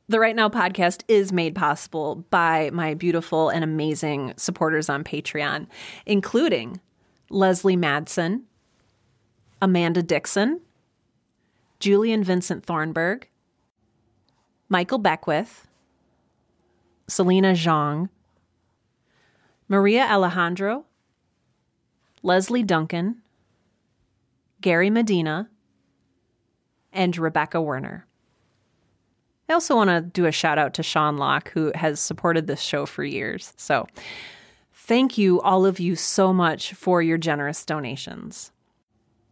The 0.10 0.22
Write 0.22 0.38
Now 0.38 0.48
podcast 0.48 1.04
is 1.10 1.34
made 1.34 1.54
possible 1.54 2.24
by 2.30 2.70
my 2.72 2.94
beautiful 2.94 3.50
and 3.50 3.62
amazing 3.62 4.34
supporters 4.38 4.88
on 4.88 5.04
Patreon, 5.04 5.68
including 6.06 6.80
Leslie 7.30 7.76
Madsen, 7.76 8.44
Amanda 9.62 10.02
Dixon, 10.02 10.62
Julian 11.82 12.24
Vincent 12.24 12.66
Thornburg, 12.66 13.28
Michael 14.70 15.00
Beckwith, 15.00 15.68
Selena 17.10 17.52
Zhang, 17.52 18.08
Maria 19.68 20.08
Alejandro, 20.10 20.86
Leslie 22.24 22.64
Duncan, 22.64 23.22
Gary 24.62 24.90
Medina, 24.90 25.50
and 26.94 27.18
Rebecca 27.18 27.62
Werner. 27.62 28.08
I 29.50 29.54
also 29.54 29.76
want 29.76 29.90
to 29.90 30.02
do 30.02 30.26
a 30.26 30.32
shout 30.32 30.58
out 30.58 30.74
to 30.76 30.84
Sean 30.84 31.18
Locke, 31.18 31.52
who 31.52 31.72
has 31.76 32.00
supported 32.00 32.48
this 32.48 32.62
show 32.62 32.86
for 32.86 33.04
years. 33.04 33.54
So, 33.56 33.88
thank 34.74 35.18
you, 35.18 35.42
all 35.42 35.66
of 35.66 35.80
you, 35.80 35.96
so 35.96 36.34
much 36.34 36.74
for 36.74 37.02
your 37.02 37.18
generous 37.18 37.66
donations. 37.66 38.52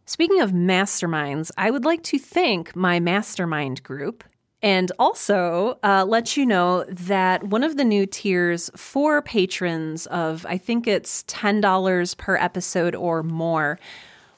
Speaking 0.06 0.40
of 0.40 0.52
masterminds, 0.52 1.50
I 1.58 1.70
would 1.70 1.84
like 1.84 2.02
to 2.04 2.18
thank 2.18 2.76
my 2.76 3.00
mastermind 3.00 3.82
group 3.82 4.24
and 4.62 4.90
also 4.98 5.78
uh, 5.82 6.04
let 6.06 6.36
you 6.36 6.46
know 6.46 6.84
that 6.88 7.44
one 7.44 7.62
of 7.62 7.76
the 7.76 7.84
new 7.84 8.06
tiers 8.06 8.70
for 8.74 9.20
patrons 9.20 10.06
of, 10.06 10.46
I 10.48 10.58
think 10.58 10.86
it's 10.86 11.24
$10 11.24 12.16
per 12.16 12.36
episode 12.36 12.94
or 12.94 13.22
more 13.22 13.78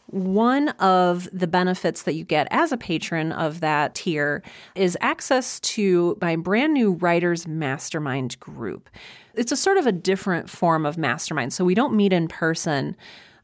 one 0.08 0.70
of 0.70 1.28
the 1.32 1.46
benefits 1.46 2.02
that 2.04 2.14
you 2.14 2.24
get 2.24 2.48
as 2.50 2.72
a 2.72 2.76
patron 2.78 3.30
of 3.32 3.60
that 3.60 3.94
tier 3.94 4.42
is 4.74 4.96
access 5.02 5.60
to 5.60 6.16
my 6.20 6.34
brand 6.34 6.72
new 6.72 6.92
Writers 6.92 7.46
Mastermind 7.46 8.40
group. 8.40 8.88
It's 9.34 9.52
a 9.52 9.56
sort 9.56 9.76
of 9.76 9.86
a 9.86 9.92
different 9.92 10.48
form 10.48 10.86
of 10.86 10.96
mastermind. 10.96 11.52
So 11.52 11.64
we 11.64 11.74
don't 11.74 11.94
meet 11.94 12.12
in 12.12 12.26
person, 12.26 12.96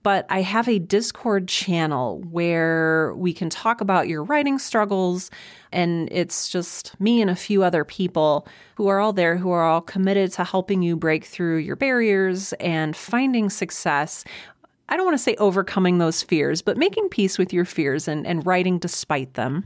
but 0.02 0.26
I 0.28 0.40
have 0.42 0.68
a 0.68 0.78
Discord 0.78 1.48
channel 1.48 2.22
where 2.30 3.14
we 3.14 3.32
can 3.32 3.50
talk 3.50 3.80
about 3.80 4.08
your 4.08 4.22
writing 4.24 4.58
struggles. 4.58 5.30
And 5.70 6.08
it's 6.12 6.48
just 6.48 6.98
me 7.00 7.20
and 7.20 7.30
a 7.30 7.36
few 7.36 7.62
other 7.62 7.84
people 7.84 8.46
who 8.76 8.88
are 8.88 9.00
all 9.00 9.12
there 9.12 9.36
who 9.36 9.50
are 9.50 9.64
all 9.64 9.80
committed 9.80 10.32
to 10.32 10.44
helping 10.44 10.82
you 10.82 10.96
break 10.96 11.24
through 11.24 11.58
your 11.58 11.76
barriers 11.76 12.52
and 12.54 12.96
finding 12.96 13.48
success 13.50 14.24
I 14.88 14.96
don't 14.96 15.06
want 15.06 15.16
to 15.16 15.22
say 15.22 15.34
overcoming 15.36 15.98
those 15.98 16.22
fears, 16.22 16.62
but 16.62 16.76
making 16.76 17.08
peace 17.08 17.38
with 17.38 17.52
your 17.52 17.64
fears 17.64 18.06
and, 18.06 18.26
and 18.26 18.44
writing 18.46 18.78
despite 18.78 19.34
them. 19.34 19.64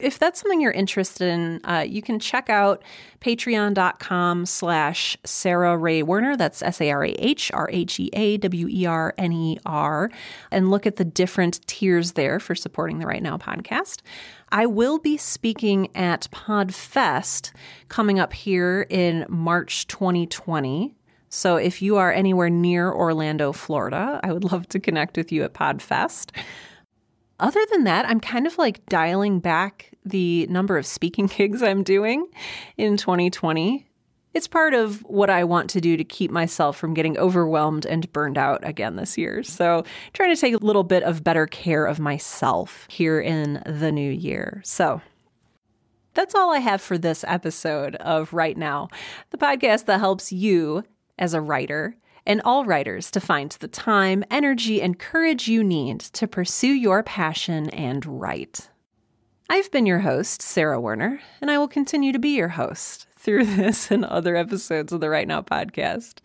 If 0.00 0.18
that's 0.18 0.40
something 0.40 0.60
you're 0.60 0.72
interested 0.72 1.28
in, 1.28 1.60
uh, 1.64 1.84
you 1.86 2.00
can 2.00 2.18
check 2.18 2.48
out 2.48 2.82
patreon.com 3.20 4.46
slash 4.46 5.16
Sarah 5.24 5.76
Rhea 5.76 6.04
Werner. 6.04 6.36
That's 6.36 6.62
S 6.62 6.80
A 6.80 6.90
R 6.90 7.04
A 7.04 7.10
H 7.10 7.50
R 7.52 7.68
H 7.70 8.00
E 8.00 8.08
A 8.14 8.38
W 8.38 8.66
E 8.68 8.86
R 8.86 9.14
N 9.18 9.32
E 9.32 9.58
R, 9.66 10.10
and 10.50 10.70
look 10.70 10.86
at 10.86 10.96
the 10.96 11.04
different 11.04 11.66
tiers 11.66 12.12
there 12.12 12.40
for 12.40 12.54
supporting 12.54 12.98
the 12.98 13.06
Write 13.06 13.22
Now 13.22 13.36
podcast. 13.36 13.98
I 14.50 14.66
will 14.66 14.98
be 14.98 15.16
speaking 15.16 15.94
at 15.94 16.28
PodFest 16.32 17.52
coming 17.88 18.18
up 18.18 18.32
here 18.32 18.86
in 18.88 19.26
March 19.28 19.86
2020. 19.86 20.94
So 21.30 21.56
if 21.56 21.80
you 21.80 21.96
are 21.96 22.12
anywhere 22.12 22.50
near 22.50 22.92
Orlando, 22.92 23.52
Florida, 23.52 24.18
I 24.22 24.32
would 24.32 24.44
love 24.44 24.68
to 24.70 24.80
connect 24.80 25.16
with 25.16 25.30
you 25.30 25.44
at 25.44 25.54
PodFest. 25.54 26.32
Other 27.38 27.60
than 27.70 27.84
that, 27.84 28.06
I'm 28.06 28.20
kind 28.20 28.46
of 28.48 28.58
like 28.58 28.84
dialing 28.86 29.38
back 29.38 29.92
the 30.04 30.46
number 30.48 30.76
of 30.76 30.84
speaking 30.84 31.26
gigs 31.36 31.62
I'm 31.62 31.84
doing 31.84 32.26
in 32.76 32.96
2020. 32.96 33.86
It's 34.34 34.46
part 34.46 34.74
of 34.74 35.00
what 35.02 35.30
I 35.30 35.44
want 35.44 35.70
to 35.70 35.80
do 35.80 35.96
to 35.96 36.04
keep 36.04 36.30
myself 36.30 36.76
from 36.76 36.94
getting 36.94 37.16
overwhelmed 37.16 37.86
and 37.86 38.12
burned 38.12 38.38
out 38.38 38.66
again 38.66 38.96
this 38.96 39.16
year. 39.18 39.42
So, 39.42 39.84
trying 40.12 40.32
to 40.32 40.40
take 40.40 40.54
a 40.54 40.64
little 40.64 40.84
bit 40.84 41.02
of 41.02 41.24
better 41.24 41.46
care 41.46 41.84
of 41.84 41.98
myself 41.98 42.86
here 42.88 43.20
in 43.20 43.60
the 43.66 43.90
new 43.90 44.10
year. 44.10 44.62
So, 44.64 45.00
that's 46.14 46.34
all 46.34 46.54
I 46.54 46.58
have 46.58 46.80
for 46.80 46.96
this 46.96 47.24
episode 47.26 47.96
of 47.96 48.32
Write 48.32 48.56
Now, 48.56 48.88
the 49.30 49.38
podcast 49.38 49.86
that 49.86 49.98
helps 49.98 50.30
you 50.30 50.84
as 51.20 51.34
a 51.34 51.40
writer 51.40 51.94
and 52.26 52.42
all 52.44 52.64
writers 52.64 53.10
to 53.12 53.20
find 53.20 53.52
the 53.52 53.68
time, 53.68 54.24
energy, 54.30 54.82
and 54.82 54.98
courage 54.98 55.46
you 55.46 55.62
need 55.62 56.00
to 56.00 56.26
pursue 56.26 56.72
your 56.72 57.02
passion 57.02 57.70
and 57.70 58.04
write. 58.04 58.68
I've 59.48 59.70
been 59.70 59.86
your 59.86 60.00
host, 60.00 60.42
Sarah 60.42 60.80
Werner, 60.80 61.20
and 61.40 61.50
I 61.50 61.58
will 61.58 61.68
continue 61.68 62.12
to 62.12 62.18
be 62.18 62.30
your 62.30 62.48
host 62.48 63.06
through 63.16 63.44
this 63.56 63.90
and 63.90 64.04
other 64.04 64.36
episodes 64.36 64.92
of 64.92 65.00
the 65.00 65.10
Write 65.10 65.28
Now 65.28 65.42
podcast. 65.42 66.18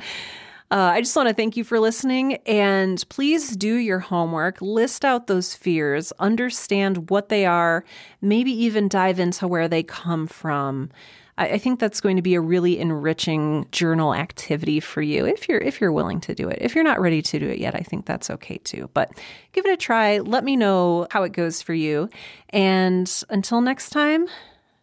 Uh, 0.71 0.91
I 0.93 1.01
just 1.01 1.15
want 1.15 1.29
to 1.29 1.35
thank 1.35 1.55
you 1.55 1.63
for 1.63 1.79
listening 1.79 2.35
and 2.47 3.03
please 3.09 3.55
do 3.55 3.75
your 3.75 3.99
homework. 3.99 4.59
List 4.61 5.05
out 5.05 5.27
those 5.27 5.53
fears, 5.53 6.11
understand 6.19 7.09
what 7.11 7.29
they 7.29 7.45
are, 7.45 7.85
maybe 8.19 8.51
even 8.51 8.87
dive 8.87 9.19
into 9.19 9.47
where 9.47 9.67
they 9.67 9.83
come 9.83 10.25
from. 10.25 10.89
I, 11.37 11.51
I 11.51 11.57
think 11.57 11.79
that's 11.79 12.01
going 12.01 12.15
to 12.15 12.21
be 12.21 12.35
a 12.35 12.41
really 12.41 12.79
enriching 12.79 13.67
journal 13.71 14.13
activity 14.13 14.79
for 14.79 15.01
you 15.01 15.25
if 15.25 15.47
you're 15.47 15.59
if 15.59 15.81
you're 15.81 15.91
willing 15.91 16.21
to 16.21 16.35
do 16.35 16.49
it. 16.49 16.59
If 16.61 16.75
you're 16.75 16.83
not 16.83 16.99
ready 16.99 17.21
to 17.21 17.39
do 17.39 17.47
it 17.47 17.59
yet, 17.59 17.75
I 17.75 17.79
think 17.79 18.05
that's 18.05 18.29
okay 18.29 18.57
too. 18.59 18.89
But 18.93 19.11
give 19.53 19.65
it 19.65 19.73
a 19.73 19.77
try. 19.77 20.19
Let 20.19 20.43
me 20.43 20.55
know 20.55 21.07
how 21.11 21.23
it 21.23 21.33
goes 21.33 21.61
for 21.61 21.73
you. 21.73 22.09
And 22.49 23.11
until 23.29 23.61
next 23.61 23.89
time, 23.89 24.27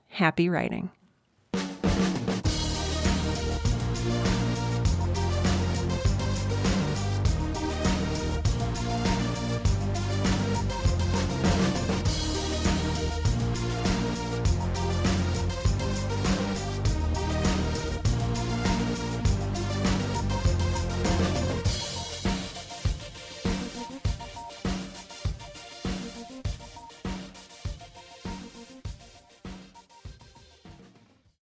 happy 0.09 0.49
writing. 0.49 0.91